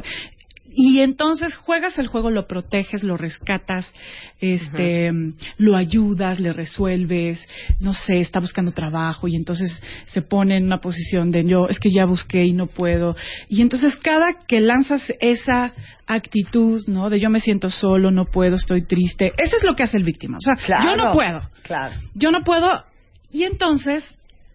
Y 0.73 1.01
entonces 1.01 1.57
juegas 1.57 1.99
el 1.99 2.07
juego, 2.07 2.31
lo 2.31 2.47
proteges, 2.47 3.03
lo 3.03 3.17
rescatas, 3.17 3.93
este, 4.41 5.11
lo 5.59 5.77
ayudas, 5.77 6.39
le 6.39 6.53
resuelves, 6.53 7.45
no 7.81 7.93
sé, 7.93 8.21
está 8.21 8.41
buscando 8.41 8.73
trabajo 8.73 9.27
y 9.27 9.35
entonces 9.35 9.71
se 10.07 10.23
pone 10.23 10.57
en 10.57 10.67
una 10.67 10.81
posición 10.81 11.31
de 11.31 11.45
yo, 11.45 11.67
es 11.69 11.81
que 11.81 11.91
ya 11.91 12.05
busqué 12.05 12.45
y 12.45 12.53
no 12.53 12.67
puedo. 12.67 13.17
Y 13.49 13.63
entonces 13.63 13.97
cada 13.97 14.35
que 14.47 14.61
lanzas 14.61 15.03
esa 15.21 15.75
actitud, 16.07 16.81
¿no? 16.87 17.11
De 17.11 17.19
yo 17.19 17.31
me 17.31 17.41
siento 17.41 17.71
solo, 17.71 18.11
no 18.11 18.27
puedo, 18.27 18.57
estoy 18.57 18.83
triste, 18.83 19.33
eso 19.37 19.57
es 19.57 19.65
lo 19.65 19.75
que 19.75 19.83
hace 19.83 19.97
el 19.97 20.05
víctima. 20.05 20.39
O 20.39 20.41
sea, 20.41 20.85
yo 20.85 20.97
no 20.97 21.13
puedo. 21.13 21.41
Claro. 21.63 21.97
Yo 22.15 22.31
no 22.31 22.43
puedo 22.43 22.85
Y 23.33 23.45
entonces, 23.45 24.05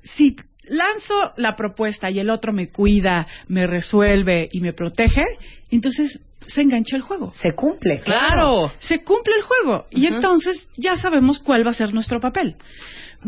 si 0.04 0.36
lanzo 0.68 1.34
la 1.38 1.56
propuesta 1.56 2.10
y 2.10 2.20
el 2.20 2.30
otro 2.30 2.54
me 2.54 2.68
cuida, 2.68 3.28
me 3.48 3.68
resuelve 3.68 4.50
y 4.52 4.62
me 4.62 4.74
protege, 4.74 5.24
entonces 5.72 6.20
se 6.48 6.62
engancha 6.62 6.96
el 6.96 7.02
juego. 7.02 7.34
Se 7.42 7.54
cumple. 7.54 8.02
Claro. 8.02 8.72
Se 8.80 9.04
cumple 9.04 9.34
el 9.38 9.44
juego 9.44 9.86
y 9.92 10.06
entonces 10.08 10.70
ya 10.78 10.96
sabemos 10.96 11.40
cuál 11.40 11.66
va 11.66 11.72
a 11.72 11.76
ser 11.76 11.94
nuestro 11.94 12.20
papel. 12.20 12.56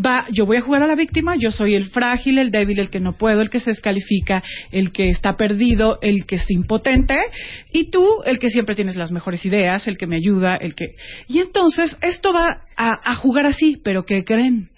Va, 0.06 0.28
yo 0.32 0.46
voy 0.46 0.58
a 0.58 0.62
jugar 0.62 0.84
a 0.84 0.88
la 0.88 0.94
víctima, 0.94 1.36
yo 1.40 1.50
soy 1.50 1.74
el 1.74 1.86
frágil, 1.90 2.38
el 2.38 2.52
débil, 2.52 2.78
el 2.78 2.92
que 2.92 3.00
no 3.00 3.14
puedo, 3.14 3.42
el 3.42 3.50
que 3.50 3.60
se 3.60 3.72
descalifica, 3.72 4.44
el 4.72 4.92
que 4.92 5.10
está 5.10 5.36
perdido, 5.38 5.98
el 6.04 6.28
que 6.28 6.36
es 6.36 6.46
impotente, 6.52 7.16
y 7.74 7.90
tú, 7.90 8.06
el 8.26 8.38
que 8.38 8.50
siempre 8.50 8.76
tienes 8.76 8.96
las 8.96 9.12
mejores 9.12 9.44
ideas, 9.44 9.88
el 9.88 9.98
que 9.98 10.06
me 10.06 10.18
ayuda, 10.18 10.56
el 10.56 10.76
que... 10.76 10.90
Y 11.28 11.40
entonces 11.40 11.98
esto 12.04 12.32
va 12.32 12.62
a, 12.76 12.92
a 13.04 13.16
jugar 13.16 13.48
así, 13.48 13.78
pero 13.84 14.04
¿qué 14.06 14.24
creen? 14.24 14.70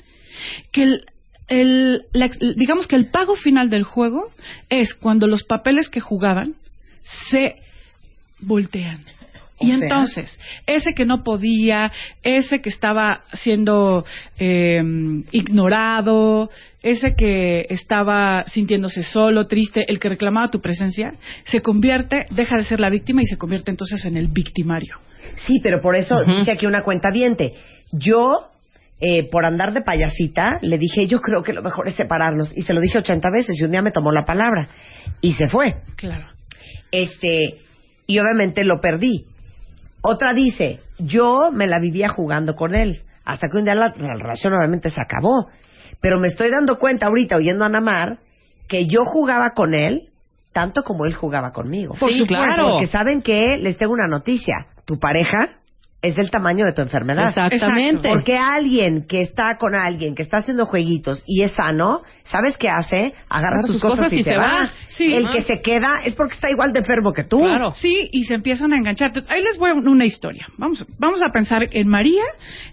Que 0.71 0.83
el, 0.83 1.05
el- 1.49 2.03
la 2.13 2.29
digamos 2.55 2.87
que 2.87 2.95
el 2.95 3.09
pago 3.11 3.35
final 3.35 3.69
del 3.69 3.83
juego 3.83 4.31
es 4.69 4.93
cuando 4.93 5.27
los 5.27 5.43
papeles 5.43 5.89
que 5.89 5.99
jugaban 5.99 6.55
se 7.29 7.55
voltean. 8.39 9.01
O 9.61 9.65
Y 9.65 9.71
sea. 9.71 9.75
entonces, 9.75 10.39
ese 10.65 10.93
que 10.93 11.05
no 11.05 11.23
podía, 11.23 11.91
ese 12.23 12.61
que 12.61 12.69
estaba 12.69 13.21
siendo 13.33 14.05
eh, 14.37 14.81
ignorado, 15.31 16.49
ese 16.81 17.13
que 17.15 17.65
estaba 17.69 18.43
sintiéndose 18.45 19.03
solo, 19.03 19.47
triste, 19.47 19.83
el 19.89 19.99
que 19.99 20.09
reclamaba 20.09 20.49
tu 20.49 20.61
presencia, 20.61 21.11
se 21.43 21.61
convierte, 21.61 22.25
deja 22.31 22.55
de 22.55 22.63
ser 22.63 22.79
la 22.79 22.89
víctima 22.89 23.21
y 23.21 23.25
se 23.25 23.37
convierte 23.37 23.71
entonces 23.71 24.05
en 24.05 24.15
el 24.15 24.29
victimario. 24.29 24.97
Sí, 25.45 25.59
pero 25.61 25.81
por 25.81 25.95
eso 25.95 26.23
dice 26.23 26.51
aquí 26.51 26.65
una 26.65 26.83
cuenta 26.83 27.11
viente. 27.11 27.53
Yo, 27.91 28.29
eh, 29.01 29.27
por 29.29 29.43
andar 29.43 29.73
de 29.73 29.81
payasita, 29.81 30.59
le 30.61 30.77
dije, 30.77 31.05
yo 31.07 31.19
creo 31.19 31.43
que 31.43 31.51
lo 31.51 31.61
mejor 31.61 31.89
es 31.89 31.95
separarnos. 31.95 32.55
Y 32.55 32.61
se 32.61 32.73
lo 32.73 32.79
dije 32.79 32.97
80 32.99 33.29
veces 33.29 33.59
y 33.59 33.65
un 33.65 33.71
día 33.71 33.81
me 33.81 33.91
tomó 33.91 34.13
la 34.13 34.23
palabra. 34.23 34.69
Y 35.19 35.33
se 35.33 35.49
fue. 35.49 35.75
Claro. 35.97 36.38
Este, 36.91 37.59
y 38.07 38.19
obviamente 38.19 38.63
lo 38.63 38.79
perdí. 38.81 39.25
Otra 40.01 40.33
dice, 40.33 40.79
yo 40.97 41.51
me 41.51 41.67
la 41.67 41.79
vivía 41.79 42.09
jugando 42.09 42.55
con 42.55 42.75
él. 42.75 43.03
Hasta 43.25 43.47
que 43.49 43.57
un 43.57 43.65
día 43.65 43.75
la, 43.75 43.93
la 43.97 44.15
relación 44.15 44.53
obviamente 44.53 44.89
se 44.89 45.01
acabó. 45.01 45.47
Pero 46.01 46.19
me 46.19 46.27
estoy 46.29 46.49
dando 46.49 46.77
cuenta 46.79 47.07
ahorita, 47.07 47.35
oyendo 47.35 47.65
a 47.65 47.69
Namar, 47.69 48.19
que 48.67 48.87
yo 48.87 49.03
jugaba 49.05 49.51
con 49.53 49.73
él 49.73 50.05
tanto 50.53 50.83
como 50.83 51.05
él 51.05 51.13
jugaba 51.13 51.51
conmigo. 51.51 51.93
Por 51.99 52.11
Sí, 52.11 52.19
supuesto. 52.19 52.43
claro. 52.43 52.69
Porque 52.71 52.87
saben 52.87 53.21
que 53.21 53.57
les 53.57 53.77
tengo 53.77 53.93
una 53.93 54.07
noticia. 54.07 54.67
Tu 54.85 54.97
pareja 54.97 55.47
es 56.01 56.15
del 56.15 56.31
tamaño 56.31 56.65
de 56.65 56.71
tu 56.71 56.81
enfermedad. 56.81 57.29
Exactamente. 57.29 58.09
Porque 58.09 58.37
alguien 58.37 59.05
que 59.05 59.21
está 59.21 59.57
con 59.57 59.75
alguien 59.75 60.15
que 60.15 60.23
está 60.23 60.37
haciendo 60.37 60.65
jueguitos 60.65 61.23
y 61.27 61.43
es 61.43 61.51
sano, 61.51 62.01
¿sabes 62.23 62.57
qué 62.57 62.69
hace? 62.69 63.13
Agarra 63.27 63.61
sus, 63.63 63.81
cosas, 63.81 64.11
y, 64.13 64.23
se 64.23 64.37
va. 64.37 64.71
Sí. 64.87 65.13
El 65.13 65.29
que 65.29 65.41
se 65.41 65.61
queda 65.61 65.99
es 66.05 66.15
porque 66.15 66.35
está 66.35 66.49
igual 66.49 66.71
de 66.71 66.79
enfermo 66.79 67.11
que 67.11 67.25
tú. 67.25 67.39
Claro. 67.39 67.71
Sí, 67.71 68.09
y 68.13 68.23
se 68.23 68.35
empiezan 68.35 68.71
a 68.71 68.77
enganchar. 68.77 69.11
Ahí 69.27 69.43
les 69.43 69.57
voy 69.57 69.71
a 69.71 69.73
una 69.73 70.05
historia. 70.05 70.47
Vamos, 70.57 70.85
vamos 70.97 71.21
a 71.21 71.31
pensar 71.33 71.63
en 71.71 71.87
María, 71.89 72.23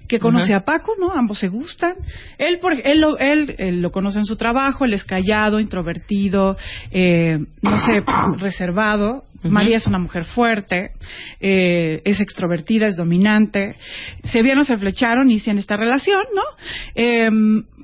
que 0.06 0.20
conoce 0.20 0.54
a 0.54 0.60
Paco, 0.60 0.92
¿no? 0.98 1.12
Ambos 1.12 1.40
se 1.40 1.48
gustan. 1.48 1.94
Él, 2.38 2.58
por, 2.60 2.74
él, 2.74 3.00
lo, 3.00 3.18
él, 3.18 3.56
él 3.58 3.80
lo 3.80 3.90
conoce 3.90 4.18
en 4.18 4.24
su 4.24 4.36
trabajo, 4.36 4.84
él 4.84 4.92
es 4.92 5.04
callado, 5.04 5.58
introvertido, 5.58 6.56
eh, 6.92 7.38
no 7.60 7.78
sé, 7.80 8.02
reservado. 8.38 9.24
María 9.50 9.76
es 9.76 9.86
una 9.86 9.98
mujer 9.98 10.24
fuerte, 10.24 10.92
eh, 11.40 12.02
es 12.04 12.20
extrovertida, 12.20 12.86
es 12.86 12.96
dominante. 12.96 13.76
Se 14.24 14.42
vieron, 14.42 14.64
se 14.64 14.76
flecharon, 14.76 15.30
inician 15.30 15.58
esta 15.58 15.76
relación, 15.76 16.22
¿no? 16.34 16.42
Eh, 16.94 17.28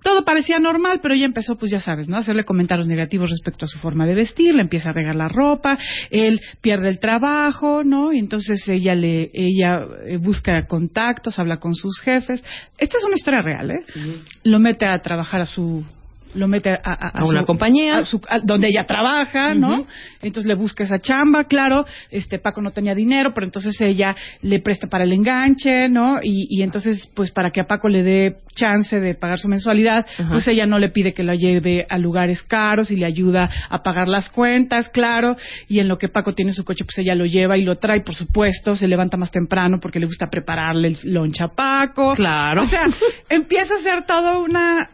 todo 0.02 0.24
parecía 0.24 0.58
normal, 0.58 1.00
pero 1.00 1.14
ella 1.14 1.26
empezó, 1.26 1.56
pues 1.56 1.70
ya 1.70 1.80
sabes, 1.80 2.08
¿no? 2.08 2.16
A 2.16 2.20
hacerle 2.20 2.44
comentarios 2.44 2.86
negativos 2.86 3.30
respecto 3.30 3.64
a 3.64 3.68
su 3.68 3.78
forma 3.78 4.06
de 4.06 4.14
vestir, 4.14 4.54
le 4.54 4.62
empieza 4.62 4.90
a 4.90 4.92
regalar 4.92 5.32
ropa, 5.32 5.78
él 6.10 6.40
pierde 6.60 6.88
el 6.88 6.98
trabajo, 6.98 7.84
¿no? 7.84 8.12
Y 8.12 8.18
entonces 8.18 8.66
ella 8.68 8.94
le, 8.94 9.30
ella 9.32 9.84
eh, 10.06 10.16
busca 10.16 10.66
contactos, 10.66 11.38
habla 11.38 11.58
con 11.58 11.74
sus 11.74 12.00
jefes. 12.00 12.44
Esta 12.78 12.98
es 12.98 13.04
una 13.04 13.16
historia 13.16 13.42
real, 13.42 13.70
¿eh? 13.70 13.84
Lo 14.44 14.58
mete 14.58 14.86
a 14.86 15.00
trabajar 15.00 15.40
a 15.40 15.46
su 15.46 15.84
lo 16.34 16.48
mete 16.48 16.70
a, 16.70 16.80
a- 16.84 17.08
A 17.20 17.26
una 17.26 17.44
compañía. 17.44 17.98
a 17.98 18.04
su- 18.04 18.20
a- 18.28 18.40
donde 18.42 18.68
ella 18.68 18.84
trabaja, 18.86 19.54
¿no? 19.54 19.86
Entonces 20.22 20.46
le 20.46 20.54
busca 20.54 20.84
esa 20.84 20.98
chamba, 20.98 21.44
claro. 21.44 21.84
Este 22.10 22.38
Paco 22.38 22.60
no 22.62 22.70
tenía 22.70 22.94
dinero, 22.94 23.32
pero 23.34 23.46
entonces 23.46 23.78
ella 23.80 24.14
le 24.42 24.60
presta 24.60 24.86
para 24.88 25.04
el 25.04 25.12
enganche, 25.12 25.88
¿no? 25.88 26.18
Y, 26.22 26.46
y 26.50 26.62
entonces, 26.62 27.08
pues 27.14 27.30
para 27.32 27.50
que 27.50 27.60
a 27.60 27.64
Paco 27.64 27.88
le 27.88 28.02
dé 28.02 28.36
chance 28.54 29.00
de 29.00 29.14
pagar 29.14 29.38
su 29.38 29.48
mensualidad, 29.48 30.06
pues 30.30 30.46
ella 30.48 30.66
no 30.66 30.78
le 30.78 30.90
pide 30.90 31.12
que 31.14 31.22
la 31.22 31.34
lleve 31.34 31.86
a 31.88 31.96
lugares 31.98 32.42
caros 32.42 32.90
y 32.90 32.96
le 32.96 33.06
ayuda 33.06 33.48
a 33.70 33.82
pagar 33.82 34.08
las 34.08 34.28
cuentas, 34.30 34.88
claro. 34.90 35.36
Y 35.68 35.78
en 35.80 35.88
lo 35.88 35.96
que 35.98 36.08
Paco 36.08 36.32
tiene 36.34 36.52
su 36.52 36.64
coche, 36.64 36.84
pues 36.84 36.98
ella 36.98 37.14
lo 37.14 37.24
lleva 37.26 37.56
y 37.56 37.62
lo 37.62 37.76
trae, 37.76 38.02
por 38.02 38.14
supuesto. 38.14 38.74
Se 38.76 38.88
levanta 38.88 39.16
más 39.16 39.30
temprano 39.30 39.78
porque 39.80 39.98
le 40.00 40.06
gusta 40.06 40.26
prepararle 40.30 40.88
el 40.88 40.96
loncha 41.04 41.46
a 41.46 41.48
Paco. 41.54 42.14
Claro. 42.14 42.62
O 42.62 42.66
sea, 42.66 42.82
empieza 43.30 43.74
a 43.76 43.78
ser 43.78 44.04
todo 44.06 44.42
una 44.44 44.90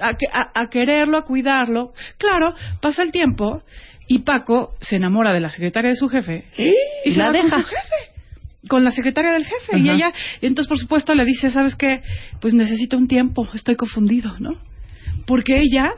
a, 0.00 0.10
a- 0.32 0.60
a 0.62 0.70
quererlo, 0.70 1.18
a 1.18 1.24
cuidarlo. 1.24 1.92
Claro, 2.18 2.54
pasa 2.80 3.02
el 3.02 3.10
tiempo 3.12 3.62
y 4.08 4.20
Paco 4.20 4.74
se 4.80 4.96
enamora 4.96 5.32
de 5.32 5.40
la 5.40 5.48
secretaria 5.48 5.90
de 5.90 5.96
su 5.96 6.08
jefe 6.08 6.44
y 7.04 7.10
se 7.12 7.18
La 7.18 7.26
va 7.26 7.32
con 7.32 7.42
deja. 7.44 7.58
su 7.58 7.64
jefe. 7.64 8.12
Con 8.68 8.84
la 8.84 8.90
secretaria 8.92 9.32
del 9.32 9.44
jefe. 9.44 9.78
Y 9.78 9.90
ella, 9.90 10.12
y 10.40 10.46
entonces 10.46 10.68
por 10.68 10.78
supuesto 10.78 11.14
le 11.14 11.24
dice, 11.24 11.50
¿sabes 11.50 11.74
qué? 11.74 12.00
Pues 12.40 12.54
necesito 12.54 12.96
un 12.96 13.08
tiempo, 13.08 13.46
estoy 13.54 13.74
confundido, 13.76 14.38
¿no? 14.38 14.52
Porque 15.26 15.56
ella 15.60 15.94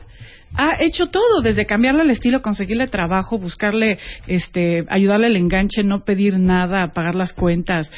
ha 0.57 0.71
hecho 0.79 1.07
todo, 1.07 1.41
desde 1.43 1.65
cambiarle 1.65 2.03
el 2.03 2.09
estilo, 2.11 2.41
conseguirle 2.41 2.87
trabajo, 2.87 3.37
buscarle, 3.37 3.97
este, 4.27 4.83
ayudarle 4.89 5.27
al 5.27 5.35
enganche, 5.35 5.83
no 5.83 6.03
pedir 6.03 6.39
nada, 6.39 6.91
pagar 6.93 7.15
las 7.15 7.33
cuentas. 7.33 7.91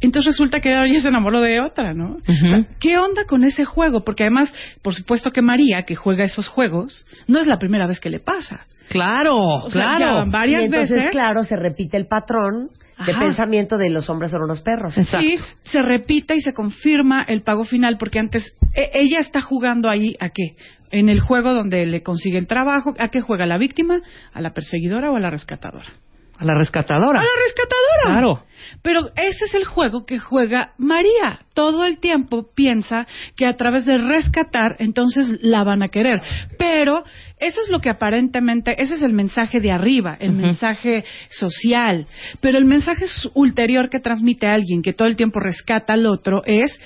Entonces 0.00 0.32
resulta 0.34 0.60
que 0.60 0.70
ella 0.70 1.00
se 1.00 1.08
enamoró 1.08 1.40
de 1.40 1.60
otra, 1.60 1.94
¿no? 1.94 2.18
O 2.26 2.48
sea, 2.48 2.66
¿Qué 2.78 2.98
onda 2.98 3.24
con 3.26 3.42
ese 3.44 3.64
juego? 3.64 4.04
Porque 4.04 4.24
además, 4.24 4.52
por 4.82 4.94
supuesto 4.94 5.30
que 5.30 5.40
María, 5.40 5.84
que 5.84 5.94
juega 5.94 6.24
esos 6.24 6.48
juegos, 6.48 7.06
no 7.26 7.40
es 7.40 7.46
la 7.46 7.58
primera 7.58 7.86
vez 7.86 8.00
que 8.00 8.10
le 8.10 8.20
pasa. 8.20 8.66
Claro, 8.90 9.36
O 9.38 9.70
sea, 9.70 9.94
claro. 9.96 10.24
ya 10.24 10.30
varias 10.30 10.62
y 10.62 10.64
entonces, 10.66 10.96
veces. 10.96 11.10
claro, 11.10 11.42
se 11.44 11.56
repite 11.56 11.96
el 11.96 12.06
patrón 12.06 12.68
de 13.06 13.12
Ajá. 13.12 13.20
pensamiento 13.20 13.76
de 13.78 13.88
los 13.90 14.08
hombres 14.10 14.30
son 14.30 14.42
unos 14.42 14.60
perros. 14.60 14.96
Exacto. 14.96 15.26
Sí, 15.26 15.36
se 15.62 15.80
repite 15.80 16.34
y 16.36 16.40
se 16.42 16.52
confirma 16.52 17.24
el 17.26 17.42
pago 17.42 17.64
final 17.64 17.96
porque 17.98 18.18
antes 18.18 18.54
e- 18.74 18.90
ella 18.94 19.20
está 19.20 19.40
jugando 19.40 19.88
ahí 19.88 20.14
a 20.20 20.28
qué? 20.28 20.52
En 20.94 21.08
el 21.08 21.18
juego 21.18 21.54
donde 21.54 21.86
le 21.86 22.04
consigue 22.04 22.38
el 22.38 22.46
trabajo, 22.46 22.94
¿a 23.00 23.08
qué 23.08 23.20
juega 23.20 23.46
la 23.46 23.58
víctima? 23.58 24.00
¿A 24.32 24.40
la 24.40 24.54
perseguidora 24.54 25.10
o 25.10 25.16
a 25.16 25.20
la 25.20 25.28
rescatadora? 25.28 25.92
A 26.38 26.44
la 26.44 26.54
rescatadora. 26.54 27.18
A 27.18 27.24
la 27.24 27.28
rescatadora. 27.44 28.04
Claro. 28.04 28.44
Pero 28.80 29.10
ese 29.16 29.46
es 29.46 29.56
el 29.56 29.64
juego 29.64 30.06
que 30.06 30.20
juega 30.20 30.72
María. 30.78 31.40
Todo 31.52 31.84
el 31.84 31.98
tiempo 31.98 32.46
piensa 32.54 33.08
que 33.36 33.44
a 33.44 33.56
través 33.56 33.86
de 33.86 33.98
rescatar, 33.98 34.76
entonces 34.78 35.36
la 35.42 35.64
van 35.64 35.82
a 35.82 35.88
querer. 35.88 36.20
Pero 36.58 37.02
eso 37.40 37.60
es 37.60 37.70
lo 37.70 37.80
que 37.80 37.90
aparentemente, 37.90 38.80
ese 38.80 38.94
es 38.94 39.02
el 39.02 39.14
mensaje 39.14 39.58
de 39.58 39.72
arriba, 39.72 40.16
el 40.20 40.30
mensaje 40.30 41.04
social. 41.28 42.06
Pero 42.40 42.56
el 42.56 42.66
mensaje 42.66 43.06
ulterior 43.34 43.88
que 43.90 43.98
transmite 43.98 44.46
alguien 44.46 44.80
que 44.80 44.92
todo 44.92 45.08
el 45.08 45.16
tiempo 45.16 45.40
rescata 45.40 45.94
al 45.94 46.06
otro 46.06 46.44
es 46.46 46.80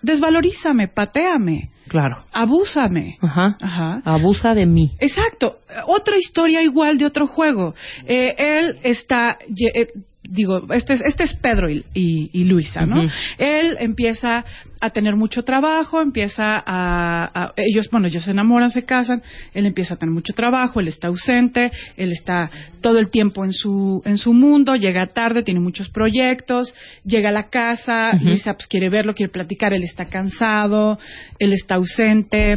desvalorízame, 0.00 0.88
pateame, 0.88 1.70
Claro. 1.88 2.24
abúsame. 2.32 3.16
Ajá. 3.20 3.56
Ajá. 3.60 4.02
Abusa 4.04 4.54
de 4.54 4.66
mí. 4.66 4.92
Exacto. 4.98 5.58
Otra 5.86 6.16
historia 6.16 6.62
igual 6.62 6.98
de 6.98 7.06
otro 7.06 7.26
juego. 7.26 7.74
Eh, 8.06 8.34
él 8.38 8.78
está, 8.82 9.38
eh, 9.74 9.88
digo, 10.28 10.72
este 10.72 10.94
es, 10.94 11.00
este 11.02 11.24
es 11.24 11.34
Pedro 11.34 11.70
y, 11.70 11.84
y- 11.94 12.30
y 12.32 12.44
Luisa, 12.44 12.84
¿no? 12.86 13.02
Él 13.38 13.76
empieza 13.80 14.44
a 14.80 14.90
tener 14.90 15.16
mucho 15.16 15.42
trabajo, 15.42 16.00
empieza 16.02 16.62
a, 16.64 17.24
a- 17.34 17.52
ellos, 17.56 17.88
bueno, 17.90 18.08
ellos 18.08 18.24
se 18.24 18.30
enamoran, 18.32 18.70
se 18.70 18.84
casan, 18.84 19.22
él 19.54 19.66
empieza 19.66 19.94
a 19.94 19.96
tener 19.96 20.12
mucho 20.12 20.32
trabajo, 20.34 20.80
él 20.80 20.88
está 20.88 21.08
ausente, 21.08 21.70
él 21.96 22.12
está 22.12 22.50
todo 22.80 22.98
el 22.98 23.10
tiempo 23.10 23.44
en 23.44 23.52
su, 23.52 24.02
en 24.04 24.18
su 24.18 24.32
mundo, 24.32 24.74
llega 24.76 25.06
tarde, 25.08 25.42
tiene 25.42 25.60
muchos 25.60 25.88
proyectos, 25.88 26.74
llega 27.04 27.30
a 27.30 27.32
la 27.32 27.48
casa. 27.48 28.10
Luisa 28.26 28.54
pues 28.54 28.66
quiere 28.68 28.88
verlo, 28.90 29.14
quiere 29.14 29.32
platicar, 29.32 29.72
él 29.72 29.82
está 29.84 30.06
cansado, 30.06 30.98
él 31.38 31.52
está 31.52 31.76
ausente, 31.76 32.54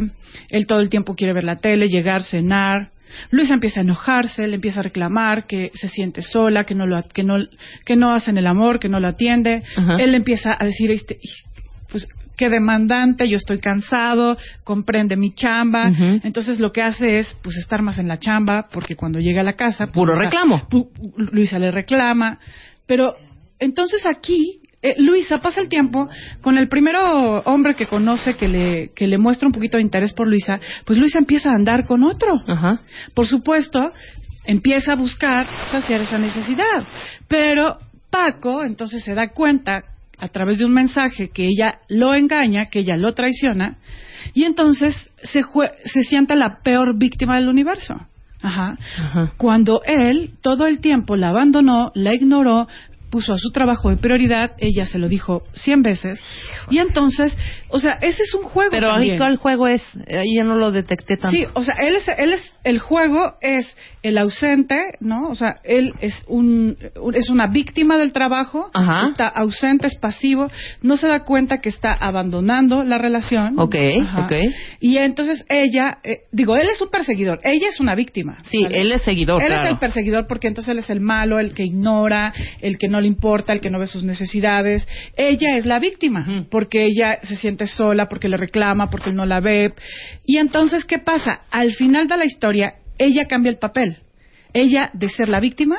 él 0.50 0.66
todo 0.66 0.80
el 0.80 0.88
tiempo 0.88 1.14
quiere 1.14 1.32
ver 1.32 1.44
la 1.44 1.56
tele, 1.56 1.86
llegar, 1.88 2.22
cenar. 2.22 2.90
Luisa 3.30 3.54
empieza 3.54 3.80
a 3.80 3.82
enojarse, 3.82 4.46
le 4.46 4.56
empieza 4.56 4.80
a 4.80 4.82
reclamar 4.82 5.46
que 5.46 5.70
se 5.74 5.88
siente 5.88 6.22
sola, 6.22 6.64
que 6.64 6.74
no 6.74 6.86
lo, 6.86 7.02
que 7.12 7.22
no, 7.22 7.36
que 7.84 7.96
no 7.96 8.12
hacen 8.14 8.38
el 8.38 8.46
amor, 8.46 8.78
que 8.80 8.88
no 8.88 9.00
lo 9.00 9.08
atiende. 9.08 9.62
Ajá. 9.76 9.96
Él 9.96 10.14
empieza 10.14 10.56
a 10.58 10.64
decir, 10.64 10.90
este, 10.90 11.18
pues 11.90 12.06
qué 12.36 12.48
demandante, 12.48 13.28
yo 13.28 13.36
estoy 13.36 13.58
cansado, 13.58 14.38
comprende 14.64 15.14
mi 15.16 15.34
chamba. 15.34 15.92
Entonces 16.22 16.58
lo 16.58 16.72
que 16.72 16.80
hace 16.82 17.18
es 17.18 17.36
pues 17.42 17.56
estar 17.58 17.82
más 17.82 17.98
en 17.98 18.08
la 18.08 18.18
chamba, 18.18 18.68
porque 18.72 18.96
cuando 18.96 19.18
llega 19.20 19.42
a 19.42 19.44
la 19.44 19.54
casa, 19.54 19.84
pues, 19.84 19.94
Puro 19.94 20.14
Luisa- 20.14 20.24
reclamo. 20.24 20.68
Luisa 21.16 21.58
le 21.58 21.70
reclama, 21.70 22.38
pero 22.86 23.14
entonces 23.58 24.06
aquí 24.06 24.59
eh, 24.82 24.94
Luisa 24.98 25.38
pasa 25.38 25.60
el 25.60 25.68
tiempo 25.68 26.08
con 26.40 26.56
el 26.58 26.68
primero 26.68 27.40
hombre 27.42 27.74
que 27.74 27.86
conoce 27.86 28.34
que 28.34 28.48
le, 28.48 28.90
que 28.94 29.06
le 29.06 29.18
muestra 29.18 29.46
un 29.46 29.52
poquito 29.52 29.76
de 29.76 29.82
interés 29.82 30.12
por 30.12 30.26
Luisa, 30.26 30.58
pues 30.84 30.98
Luisa 30.98 31.18
empieza 31.18 31.50
a 31.50 31.54
andar 31.54 31.84
con 31.84 32.02
otro. 32.02 32.42
Ajá. 32.46 32.80
Por 33.14 33.26
supuesto, 33.26 33.92
empieza 34.44 34.92
a 34.92 34.96
buscar 34.96 35.48
saciar 35.70 36.00
esa 36.00 36.18
necesidad. 36.18 36.84
Pero 37.28 37.78
Paco 38.10 38.64
entonces 38.64 39.04
se 39.04 39.14
da 39.14 39.28
cuenta 39.28 39.82
a 40.18 40.28
través 40.28 40.58
de 40.58 40.64
un 40.64 40.72
mensaje 40.72 41.30
que 41.30 41.46
ella 41.46 41.78
lo 41.88 42.14
engaña, 42.14 42.66
que 42.66 42.80
ella 42.80 42.96
lo 42.96 43.12
traiciona, 43.14 43.76
y 44.34 44.44
entonces 44.44 45.10
se, 45.22 45.40
jue- 45.42 45.72
se 45.84 46.02
siente 46.02 46.36
la 46.36 46.58
peor 46.62 46.98
víctima 46.98 47.36
del 47.36 47.48
universo. 47.48 47.94
Ajá. 48.42 48.76
Ajá. 48.98 49.32
Cuando 49.36 49.82
él 49.84 50.30
todo 50.42 50.66
el 50.66 50.80
tiempo 50.80 51.14
la 51.16 51.28
abandonó, 51.28 51.90
la 51.94 52.14
ignoró, 52.14 52.68
puso 53.10 53.32
a 53.32 53.38
su 53.38 53.50
trabajo 53.50 53.90
de 53.90 53.96
prioridad, 53.96 54.52
ella 54.58 54.84
se 54.84 54.98
lo 54.98 55.08
dijo 55.08 55.42
cien 55.52 55.82
veces, 55.82 56.22
y 56.70 56.78
entonces, 56.78 57.36
o 57.68 57.78
sea, 57.80 57.94
ese 58.00 58.22
es 58.22 58.34
un 58.34 58.44
juego 58.44 58.70
Pero 58.70 58.88
ahí 58.88 58.92
también. 58.94 59.18
cuál 59.18 59.36
juego 59.36 59.68
es, 59.68 59.82
ahí 60.08 60.36
ya 60.36 60.44
no 60.44 60.54
lo 60.54 60.70
detecté 60.70 61.16
tanto. 61.16 61.36
Sí, 61.36 61.44
o 61.54 61.62
sea, 61.62 61.74
él 61.80 61.96
es, 61.96 62.08
él 62.16 62.32
es, 62.32 62.52
el 62.64 62.78
juego 62.78 63.34
es 63.40 63.66
el 64.02 64.16
ausente, 64.18 64.76
¿no? 65.00 65.28
O 65.28 65.34
sea, 65.34 65.56
él 65.64 65.92
es 66.00 66.14
un, 66.26 66.76
es 67.14 67.28
una 67.30 67.48
víctima 67.48 67.96
del 67.98 68.12
trabajo, 68.12 68.70
Ajá. 68.72 69.08
está 69.08 69.28
ausente, 69.28 69.86
es 69.86 69.96
pasivo, 69.96 70.48
no 70.82 70.96
se 70.96 71.08
da 71.08 71.24
cuenta 71.24 71.58
que 71.58 71.68
está 71.68 71.92
abandonando 71.92 72.84
la 72.84 72.98
relación. 72.98 73.58
Ok, 73.58 73.76
Ajá. 74.02 74.22
ok. 74.24 74.32
Y 74.80 74.96
entonces 74.98 75.44
ella, 75.48 75.98
eh, 76.04 76.20
digo, 76.32 76.56
él 76.56 76.68
es 76.72 76.80
un 76.80 76.88
perseguidor, 76.88 77.40
ella 77.42 77.68
es 77.68 77.80
una 77.80 77.94
víctima. 77.94 78.38
Sí, 78.50 78.66
él 78.70 78.92
es 78.92 79.02
seguidor, 79.02 79.42
Él 79.42 79.48
claro. 79.48 79.66
es 79.68 79.72
el 79.74 79.78
perseguidor 79.78 80.26
porque 80.26 80.48
entonces 80.48 80.70
él 80.72 80.78
es 80.78 80.90
el 80.90 81.00
malo, 81.00 81.38
el 81.38 81.52
que 81.54 81.64
ignora, 81.64 82.32
el 82.60 82.78
que 82.78 82.88
no 82.88 82.99
le 83.00 83.06
importa, 83.08 83.52
el 83.52 83.60
que 83.60 83.70
no 83.70 83.78
ve 83.78 83.86
sus 83.86 84.02
necesidades. 84.04 84.86
Ella 85.16 85.56
es 85.56 85.66
la 85.66 85.78
víctima 85.78 86.26
porque 86.50 86.84
ella 86.84 87.18
se 87.22 87.36
siente 87.36 87.66
sola, 87.66 88.08
porque 88.08 88.28
le 88.28 88.36
reclama, 88.36 88.86
porque 88.90 89.12
no 89.12 89.26
la 89.26 89.40
ve. 89.40 89.72
Y 90.24 90.38
entonces, 90.38 90.84
¿qué 90.84 90.98
pasa? 90.98 91.40
Al 91.50 91.72
final 91.72 92.06
de 92.06 92.16
la 92.16 92.24
historia, 92.26 92.74
ella 92.98 93.26
cambia 93.26 93.50
el 93.50 93.58
papel. 93.58 93.98
Ella, 94.52 94.90
de 94.92 95.08
ser 95.08 95.28
la 95.28 95.40
víctima, 95.40 95.76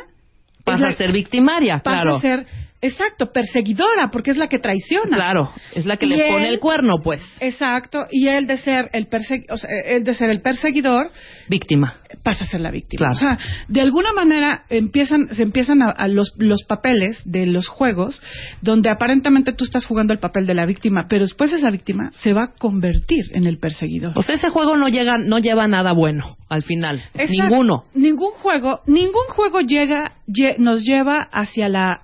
Pasa 0.63 0.84
la- 0.84 0.89
a 0.89 0.93
ser 0.93 1.12
victimaria, 1.12 1.79
pasa 1.79 1.97
claro. 2.01 2.15
a 2.17 2.21
ser, 2.21 2.45
exacto, 2.81 3.31
perseguidora, 3.31 4.09
porque 4.11 4.31
es 4.31 4.37
la 4.37 4.47
que 4.47 4.59
traiciona. 4.59 5.15
Claro, 5.15 5.51
es 5.75 5.85
la 5.85 5.97
que 5.97 6.05
Y 6.05 6.09
le 6.09 6.27
pone 6.27 6.47
él- 6.47 6.53
el 6.53 6.59
cuerno, 6.59 6.95
pues. 7.03 7.21
Exacto, 7.39 8.05
y 8.11 8.27
él 8.27 8.47
de 8.47 8.57
ser 8.57 8.89
el 8.93 9.07
persegui- 9.09 9.45
o 9.49 9.57
sea, 9.57 9.69
él 9.85 10.03
de 10.03 10.13
ser 10.13 10.29
el 10.29 10.41
perseguidor 10.41 11.11
Víctima. 11.47 11.97
pasa 12.23 12.43
a 12.43 12.47
ser 12.47 12.61
la 12.61 12.71
víctima. 12.71 13.09
Claro. 13.09 13.13
O 13.15 13.19
sea, 13.37 13.63
de 13.67 13.81
alguna 13.81 14.13
manera 14.13 14.63
empiezan, 14.69 15.27
se 15.33 15.43
empiezan 15.43 15.81
a, 15.81 15.91
a 15.91 16.07
los, 16.07 16.33
los 16.37 16.63
papeles 16.63 17.21
de 17.25 17.45
los 17.45 17.67
juegos 17.67 18.21
donde 18.61 18.89
aparentemente 18.89 19.53
tú 19.53 19.63
estás 19.65 19.85
jugando 19.85 20.13
el 20.13 20.19
papel 20.19 20.45
de 20.45 20.53
la 20.53 20.65
víctima, 20.65 21.05
pero 21.09 21.21
después 21.25 21.51
esa 21.53 21.69
víctima 21.69 22.11
se 22.15 22.33
va 22.33 22.43
a 22.43 22.51
convertir 22.57 23.25
en 23.33 23.45
el 23.47 23.57
perseguidor. 23.59 24.13
O 24.15 24.23
sea, 24.23 24.35
ese 24.35 24.49
juego 24.49 24.75
no 24.77 24.87
llega, 24.87 25.17
no 25.17 25.39
lleva 25.39 25.67
nada 25.67 25.93
bueno 25.93 26.37
al 26.49 26.63
final. 26.63 27.03
Exacto. 27.13 27.31
Ninguno. 27.49 27.83
Ningún 27.93 28.31
juego, 28.33 28.81
ningún 28.87 29.27
juego 29.29 29.61
llega, 29.61 30.13
lle- 30.27 30.57
nos 30.57 30.83
lleva 30.83 31.27
hacia 31.31 31.69
la 31.69 32.01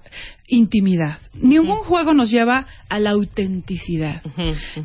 intimidad. 0.48 1.18
Ningún 1.34 1.78
juego 1.78 2.14
nos 2.14 2.32
lleva 2.32 2.66
a 2.90 3.00
la 3.00 3.12
autenticidad. 3.12 4.22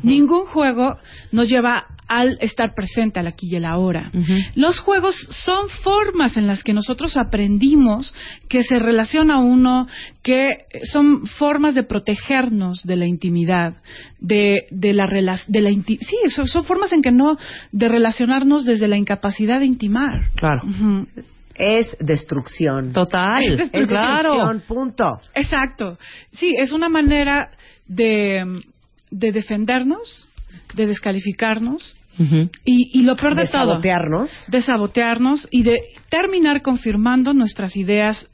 Ningún 0.03 0.45
juego 0.45 0.97
nos 1.31 1.49
lleva 1.49 1.87
al 2.07 2.37
estar 2.41 2.73
presente 2.75 3.19
al 3.19 3.27
aquí 3.27 3.47
y 3.49 3.55
el 3.55 3.65
ahora. 3.65 4.11
Los 4.55 4.79
juegos 4.79 5.15
son 5.31 5.69
formas 5.69 6.35
en 6.37 6.45
las 6.47 6.61
que 6.63 6.73
nosotros 6.73 7.15
aprendimos 7.17 8.13
que 8.49 8.61
se 8.63 8.77
relaciona 8.77 9.39
uno, 9.39 9.87
que 10.21 10.49
son 10.91 11.25
formas 11.25 11.73
de 11.75 11.83
protegernos 11.83 12.83
de 12.83 12.97
la 12.97 13.05
intimidad, 13.07 13.75
de, 14.19 14.65
de 14.69 14.93
la 14.93 15.07
de 15.07 15.61
la 15.61 15.69
inti- 15.71 15.97
sí, 16.01 16.17
son, 16.29 16.47
son 16.47 16.65
formas 16.65 16.91
en 16.91 17.01
que 17.01 17.11
no 17.11 17.37
de 17.71 17.87
relacionarnos 17.87 18.65
desde 18.65 18.87
la 18.89 18.97
incapacidad 18.97 19.59
de 19.59 19.65
intimar. 19.65 20.29
Claro. 20.35 20.61
Es 21.55 21.95
destrucción. 21.99 22.91
Total. 22.91 23.43
Es 23.43 23.59
Es 23.71 23.87
claro. 23.87 24.29
destrucción, 24.31 24.63
punto. 24.67 25.19
Exacto. 25.35 25.97
Sí, 26.31 26.55
es 26.57 26.71
una 26.71 26.89
manera 26.89 27.51
de, 27.87 28.61
de 29.11 29.31
defendernos, 29.31 30.27
de 30.75 30.87
descalificarnos 30.87 31.95
y, 32.63 32.99
y 32.99 33.03
lo 33.03 33.15
peor 33.15 33.35
de, 33.35 33.41
De 33.43 33.47
todo, 33.47 33.69
sabotearnos. 33.71 34.45
de 34.47 34.61
sabotearnos 34.61 35.47
y 35.49 35.63
de 35.63 35.77
terminar 36.09 36.61
confirmando 36.61 37.33
nuestras 37.33 37.75
ideas 37.75 38.27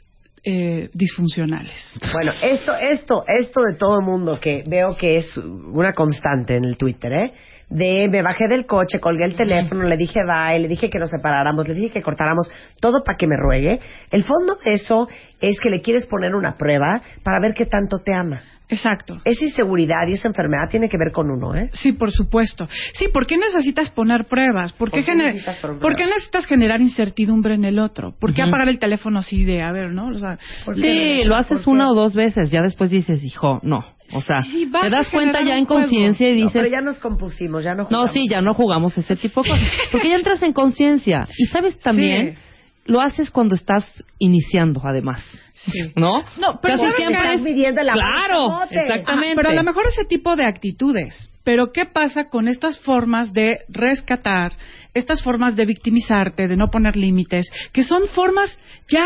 eh, 0.44 0.90
disfuncionales. 0.94 1.76
Bueno, 2.14 2.34
esto, 2.42 2.76
esto, 2.76 3.24
esto 3.28 3.62
de 3.62 3.76
todo 3.78 4.00
el 4.00 4.06
mundo 4.06 4.38
que 4.40 4.64
veo 4.68 4.96
que 4.98 5.18
es 5.18 5.38
una 5.38 5.94
constante 5.94 6.56
en 6.58 6.66
el 6.66 6.78
Twitter, 6.78 7.12
¿eh? 7.14 7.34
De 7.70 8.08
me 8.10 8.24
bajé 8.24 8.48
del 8.48 8.66
coche, 8.66 9.00
colgué 9.00 9.26
el 9.26 9.36
teléfono, 9.36 9.84
le 9.84 9.96
dije 9.96 10.22
bye, 10.24 10.60
le 10.60 10.68
dije 10.68 10.90
que 10.90 10.98
nos 10.98 11.12
separáramos, 11.12 11.68
le 11.68 11.76
dije 11.76 11.92
que 11.92 12.02
cortáramos, 12.02 12.50
todo 12.80 13.04
para 13.04 13.18
que 13.18 13.28
me 13.28 13.38
ruegue. 13.38 13.80
El 14.10 14.24
fondo 14.24 14.56
de 14.56 14.74
eso 14.74 15.08
es 15.40 15.60
que 15.60 15.70
le 15.70 15.82
quieres 15.82 16.08
poner 16.08 16.34
una 16.34 16.58
prueba 16.58 17.02
para 17.24 17.40
ver 17.40 17.54
qué 17.54 17.68
tanto 17.68 18.00
te 18.00 18.14
ama. 18.14 18.42
Exacto. 18.70 19.20
Esa 19.26 19.46
inseguridad 19.46 20.08
y 20.08 20.14
esa 20.14 20.28
enfermedad 20.28 20.70
tiene 20.70 20.88
que 20.90 20.98
ver 20.98 21.12
con 21.12 21.30
uno, 21.32 21.56
¿eh? 21.56 21.72
Sí, 21.74 21.92
por 21.94 22.12
supuesto. 22.12 22.70
Sí, 22.94 23.08
¿por 23.12 23.26
qué 23.26 23.36
necesitas 23.38 23.90
poner 23.92 24.26
pruebas? 24.26 24.74
¿Por 24.74 24.92
qué, 24.92 24.98
¿Por 24.98 25.06
qué 25.06 25.12
gener- 25.12 25.26
necesitas 25.34 25.58
poner 25.58 25.80
¿por 25.80 25.92
qué 25.94 25.96
pruebas? 26.04 26.16
necesitas 26.18 26.46
generar 26.46 26.80
incertidumbre 26.80 27.56
en 27.56 27.66
el 27.66 27.80
otro? 27.80 28.14
¿Por 28.20 28.34
qué 28.34 28.42
Ujú. 28.44 28.50
apagar 28.50 28.70
el 28.70 28.78
teléfono 28.80 29.20
así 29.20 29.44
de, 29.44 29.64
a 29.64 29.72
ver, 29.72 29.94
¿no? 29.94 30.10
O 30.10 30.14
sea. 30.14 30.38
Sí, 30.76 31.24
lo 31.26 31.36
haces 31.36 31.66
una 31.68 31.90
o 31.90 31.96
dos 31.96 32.14
veces, 32.14 32.52
ya 32.52 32.62
después 32.62 32.90
dices, 32.92 33.24
hijo, 33.24 33.60
no. 33.64 33.84
O 34.12 34.22
sea, 34.22 34.42
Sí, 34.44 34.68
te 34.82 34.90
das 34.90 35.10
cuenta 35.12 35.42
ya 35.44 35.58
en 35.58 35.66
conciencia 35.66 36.30
y 36.30 36.32
No, 36.32 36.48
dices, 36.48 36.54
pero 36.64 36.68
ya 36.68 36.82
nos 36.82 36.98
compusimos, 37.00 37.64
ya 37.64 37.72
no 37.76 37.84
no, 37.84 37.88
jugamos. 37.90 38.12
sí, 38.12 38.28
ya 38.28 38.42
no 38.42 38.54
jugamos 38.56 38.98
ese 38.98 39.16
tipo 39.16 39.44
de 39.44 39.50
cosas. 39.50 39.68
Porque 39.92 40.10
ya 40.10 40.16
entras 40.16 40.42
en 40.42 40.54
conciencia. 40.54 41.28
Y 41.38 41.46
sabes 41.48 41.78
también, 41.80 42.36
lo 42.86 43.02
haces 43.02 43.32
cuando 43.32 43.56
estás 43.56 43.86
iniciando, 44.18 44.82
además. 44.84 45.24
Sí. 45.54 45.92
¿No? 45.96 46.24
No, 46.40 46.60
pero 46.62 46.78
Casi 46.78 46.92
siempre 46.96 47.18
Estás 47.18 47.36
es- 47.36 47.42
midiendo 47.42 47.82
amor 47.82 47.94
Claro, 47.94 48.64
exactamente. 48.70 49.32
Ah, 49.32 49.34
pero 49.36 49.50
a 49.50 49.54
lo 49.54 49.64
mejor 49.64 49.84
ese 49.88 50.06
tipo 50.06 50.36
de 50.36 50.46
actitudes. 50.46 51.30
Pero 51.44 51.72
¿qué 51.72 51.86
pasa 51.86 52.26
con 52.30 52.48
estas 52.48 52.80
formas 52.80 53.34
de 53.34 53.62
rescatar, 53.70 54.54
estas 54.94 55.24
formas 55.24 55.56
de 55.56 55.66
victimizarte, 55.66 56.48
de 56.48 56.56
no 56.56 56.68
poner 56.70 56.96
límites, 56.96 57.48
que 57.74 57.84
son 57.84 58.08
formas 58.08 58.58
ya 58.88 59.06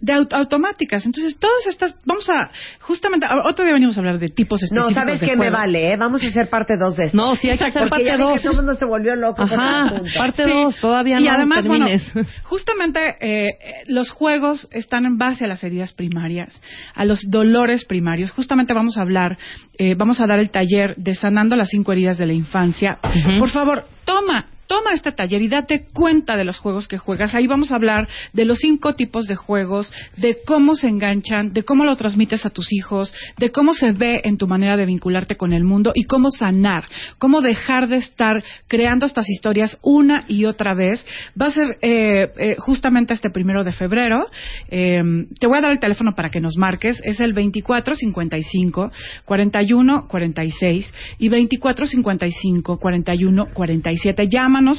de 0.00 0.12
aut- 0.14 0.32
automáticas? 0.34 1.04
Entonces, 1.06 1.38
todas 1.38 1.66
estas, 1.66 1.96
vamos 2.04 2.28
a, 2.30 2.50
justamente, 2.80 3.26
otro 3.44 3.64
día 3.64 3.74
venimos 3.74 3.96
a 3.96 4.00
hablar 4.00 4.18
de 4.18 4.28
tipos 4.28 4.62
específicos 4.62 4.94
No, 4.94 5.00
¿sabes 5.00 5.20
qué 5.20 5.36
me 5.36 5.50
vale? 5.50 5.92
eh? 5.92 5.96
Vamos 5.96 6.22
a 6.22 6.26
hacer 6.28 6.48
parte 6.48 6.76
2 6.78 6.96
de 6.96 7.04
esto. 7.06 7.16
No, 7.16 7.34
sí 7.36 7.50
hay 7.50 7.58
que 7.58 7.64
hacer 7.64 7.82
Porque 7.82 7.90
parte 7.90 8.04
ya 8.06 8.16
que 8.16 8.22
dos. 8.22 8.42
todo 8.42 8.52
el 8.52 8.56
mundo 8.58 8.74
se 8.74 8.84
volvió 8.84 9.16
loco 9.16 9.42
Ajá, 9.42 9.82
asunto. 9.84 10.04
parte 10.16 10.44
Sí. 10.44 10.50
dos, 10.50 10.78
todavía 10.80 11.20
y 11.20 11.24
no 11.24 11.30
además, 11.32 11.62
termines. 11.64 12.14
Bueno, 12.14 12.28
justamente 12.44 13.00
eh, 13.20 13.48
los 13.86 14.10
juegos 14.10 14.68
están 14.70 15.04
en 15.06 15.18
base 15.18 15.44
a 15.44 15.48
las 15.48 15.62
heridas 15.64 15.92
primarias, 15.92 16.60
a 16.94 17.04
los 17.04 17.28
dolores 17.30 17.84
primarios. 17.84 18.30
Justamente 18.30 18.74
vamos 18.74 18.98
a 18.98 19.02
hablar, 19.02 19.38
eh, 19.78 19.94
vamos 19.96 20.20
a 20.20 20.26
dar 20.26 20.38
el 20.38 20.50
taller 20.50 20.94
de 20.96 21.14
sanando 21.14 21.56
las 21.56 21.68
cinco 21.70 21.92
heridas 21.92 22.18
de 22.18 22.26
la 22.26 22.32
infancia. 22.32 22.98
Por 23.38 23.48
favor, 23.50 23.84
toma. 24.04 24.46
Toma 24.68 24.92
este 24.92 25.12
taller 25.12 25.40
y 25.40 25.48
date 25.48 25.86
cuenta 25.94 26.36
de 26.36 26.44
los 26.44 26.58
juegos 26.58 26.86
que 26.86 26.98
juegas. 26.98 27.34
Ahí 27.34 27.46
vamos 27.46 27.72
a 27.72 27.76
hablar 27.76 28.06
de 28.34 28.44
los 28.44 28.58
cinco 28.58 28.94
tipos 28.94 29.26
de 29.26 29.34
juegos, 29.34 29.90
de 30.18 30.36
cómo 30.46 30.74
se 30.74 30.88
enganchan, 30.88 31.54
de 31.54 31.62
cómo 31.62 31.84
lo 31.84 31.96
transmites 31.96 32.44
a 32.44 32.50
tus 32.50 32.70
hijos, 32.70 33.14
de 33.38 33.50
cómo 33.50 33.72
se 33.72 33.92
ve 33.92 34.20
en 34.24 34.36
tu 34.36 34.46
manera 34.46 34.76
de 34.76 34.84
vincularte 34.84 35.36
con 35.36 35.54
el 35.54 35.64
mundo 35.64 35.92
y 35.94 36.04
cómo 36.04 36.28
sanar, 36.30 36.84
cómo 37.16 37.40
dejar 37.40 37.88
de 37.88 37.96
estar 37.96 38.44
creando 38.66 39.06
estas 39.06 39.26
historias 39.30 39.78
una 39.82 40.24
y 40.28 40.44
otra 40.44 40.74
vez. 40.74 41.04
Va 41.40 41.46
a 41.46 41.50
ser 41.50 41.78
eh, 41.80 42.30
eh, 42.36 42.56
justamente 42.58 43.14
este 43.14 43.30
primero 43.30 43.64
de 43.64 43.72
febrero. 43.72 44.26
Eh, 44.68 45.00
te 45.40 45.46
voy 45.46 45.58
a 45.58 45.62
dar 45.62 45.72
el 45.72 45.80
teléfono 45.80 46.12
para 46.14 46.28
que 46.28 46.40
nos 46.40 46.58
marques. 46.58 47.00
Es 47.04 47.20
el 47.20 47.32
2455 47.32 48.90
41 49.24 50.08
46 50.08 50.94
y 51.18 51.28
2455 51.28 52.78
41 52.78 53.46
47. 53.54 54.28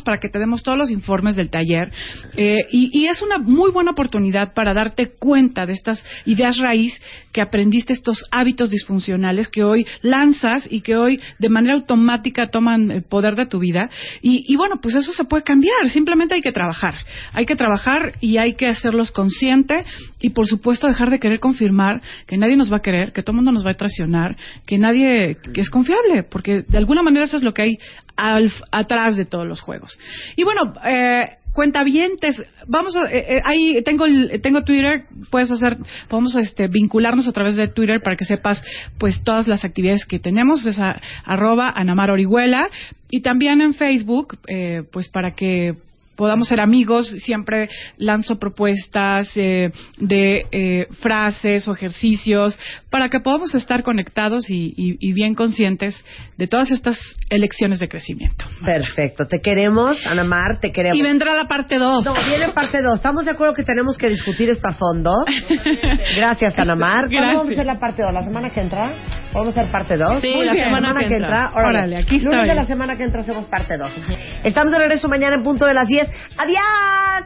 Para 0.03 0.19
que 0.19 0.29
te 0.29 0.39
demos 0.39 0.63
todos 0.63 0.77
los 0.77 0.91
informes 0.91 1.35
del 1.35 1.49
taller. 1.49 1.91
Eh, 2.35 2.57
y, 2.71 2.89
y 2.93 3.07
es 3.07 3.21
una 3.21 3.37
muy 3.37 3.71
buena 3.71 3.91
oportunidad 3.91 4.53
para 4.53 4.73
darte 4.73 5.11
cuenta 5.17 5.65
de 5.65 5.73
estas 5.73 6.03
ideas 6.25 6.57
raíz 6.57 6.93
que 7.31 7.41
aprendiste, 7.41 7.93
estos 7.93 8.25
hábitos 8.31 8.69
disfuncionales 8.69 9.47
que 9.47 9.63
hoy 9.63 9.85
lanzas 10.01 10.67
y 10.69 10.81
que 10.81 10.95
hoy 10.95 11.19
de 11.37 11.49
manera 11.49 11.75
automática 11.75 12.49
toman 12.49 12.91
el 12.91 13.03
poder 13.03 13.35
de 13.35 13.45
tu 13.45 13.59
vida. 13.59 13.89
Y, 14.21 14.43
y 14.47 14.55
bueno, 14.55 14.75
pues 14.81 14.95
eso 14.95 15.13
se 15.13 15.23
puede 15.23 15.43
cambiar. 15.43 15.87
Simplemente 15.87 16.35
hay 16.35 16.41
que 16.41 16.51
trabajar. 16.51 16.95
Hay 17.33 17.45
que 17.45 17.55
trabajar 17.55 18.13
y 18.19 18.37
hay 18.37 18.55
que 18.55 18.67
hacerlos 18.67 19.11
consciente 19.11 19.85
y 20.19 20.31
por 20.31 20.47
supuesto 20.47 20.87
dejar 20.87 21.09
de 21.09 21.19
querer 21.19 21.39
confirmar 21.39 22.01
que 22.27 22.37
nadie 22.37 22.57
nos 22.57 22.71
va 22.71 22.77
a 22.77 22.81
querer, 22.81 23.11
que 23.13 23.21
todo 23.21 23.31
el 23.33 23.37
mundo 23.37 23.51
nos 23.51 23.65
va 23.65 23.71
a 23.71 23.75
traicionar, 23.75 24.35
que 24.65 24.77
nadie 24.77 25.37
que 25.53 25.61
es 25.61 25.69
confiable, 25.69 26.23
porque 26.23 26.63
de 26.67 26.77
alguna 26.77 27.03
manera 27.03 27.25
eso 27.25 27.37
es 27.37 27.43
lo 27.43 27.53
que 27.53 27.61
hay 27.61 27.77
al- 28.19 28.51
atrás 28.71 29.15
de 29.17 29.25
todos 29.25 29.47
los 29.47 29.61
juegos. 29.61 29.99
Y 30.35 30.43
bueno, 30.43 30.73
eh, 30.85 31.37
cuentavientes, 31.53 32.41
vamos 32.67 32.95
a, 32.95 33.11
eh, 33.11 33.37
eh, 33.37 33.41
ahí 33.43 33.81
tengo 33.83 34.05
tengo 34.41 34.61
Twitter, 34.63 35.03
puedes 35.31 35.51
hacer, 35.51 35.77
podemos 36.07 36.35
este 36.37 36.67
vincularnos 36.67 37.27
a 37.27 37.31
través 37.33 37.55
de 37.55 37.67
Twitter 37.67 38.01
para 38.01 38.15
que 38.15 38.25
sepas 38.25 38.63
pues 38.99 39.23
todas 39.23 39.47
las 39.47 39.65
actividades 39.65 40.05
que 40.05 40.19
tenemos, 40.19 40.65
es 40.65 40.79
a- 40.79 40.99
arroba 41.25 41.71
Anamar 41.75 42.11
Orihuela 42.11 42.69
y 43.09 43.21
también 43.21 43.61
en 43.61 43.73
Facebook, 43.73 44.37
eh, 44.47 44.83
pues 44.91 45.07
para 45.09 45.31
que 45.33 45.73
podamos 46.19 46.49
ser 46.49 46.59
amigos, 46.59 47.07
siempre 47.23 47.69
lanzo 47.97 48.37
propuestas 48.39 49.31
eh, 49.37 49.71
de 49.99 50.45
eh, 50.51 50.87
frases 50.99 51.65
o 51.69 51.73
ejercicios 51.73 52.59
para 52.89 53.07
que 53.07 53.21
podamos 53.21 53.55
estar 53.55 53.83
conectados 53.83 54.49
y, 54.49 54.73
y- 54.75 54.97
y 54.99 55.13
bien 55.13 55.33
conscientes 55.33 55.95
de 56.37 56.47
todas 56.47 56.71
estas 56.71 56.99
elecciones 57.29 57.79
de 57.79 57.87
crecimiento. 57.87 58.43
Perfecto. 58.65 59.27
Te 59.27 59.39
queremos, 59.39 60.05
Ana 60.05 60.25
Mar, 60.25 60.59
te 60.59 60.73
queremos. 60.73 60.97
Y 60.99 61.01
vendrá 61.03 61.33
la 61.35 61.45
parte 61.45 61.77
2. 61.77 62.03
No, 62.03 62.13
viene 62.27 62.49
parte 62.49 62.81
2. 62.81 62.95
Estamos 62.95 63.23
de 63.23 63.31
acuerdo 63.31 63.53
que 63.53 63.63
tenemos 63.63 63.97
que 63.97 64.09
discutir 64.09 64.49
esto 64.49 64.67
a 64.67 64.73
fondo. 64.73 65.11
Gracias, 66.17 66.59
Ana 66.59 66.75
Mar. 66.75 67.05
¿Cuándo 67.07 67.15
Gracias. 67.15 67.35
vamos 67.37 67.49
a 67.49 67.53
hacer 67.53 67.65
la 67.65 67.79
parte 67.79 68.01
2? 68.03 68.13
¿La 68.13 68.23
semana 68.23 68.49
que 68.49 68.59
entra? 68.59 68.91
¿Vamos 69.33 69.47
a 69.55 69.59
hacer 69.61 69.71
parte 69.71 69.95
2? 69.95 70.21
Sí, 70.21 70.33
Muy 70.35 70.45
la 70.45 70.51
bien. 70.53 70.65
semana 70.65 70.93
que 71.07 71.15
entra. 71.15 71.49
Órale, 71.53 71.69
Órale, 71.69 71.97
aquí 71.97 72.17
estoy. 72.17 72.33
Lunes 72.33 72.47
de 72.49 72.55
la 72.55 72.65
semana 72.65 72.97
que 72.97 73.03
entra 73.03 73.21
hacemos 73.21 73.45
parte 73.45 73.77
2. 73.77 74.01
Estamos 74.43 74.73
de 74.73 74.79
regreso 74.79 75.07
mañana 75.07 75.35
en 75.37 75.43
punto 75.43 75.65
de 75.65 75.73
las 75.73 75.87
10. 75.87 76.08
¡Adiós! 76.37 77.25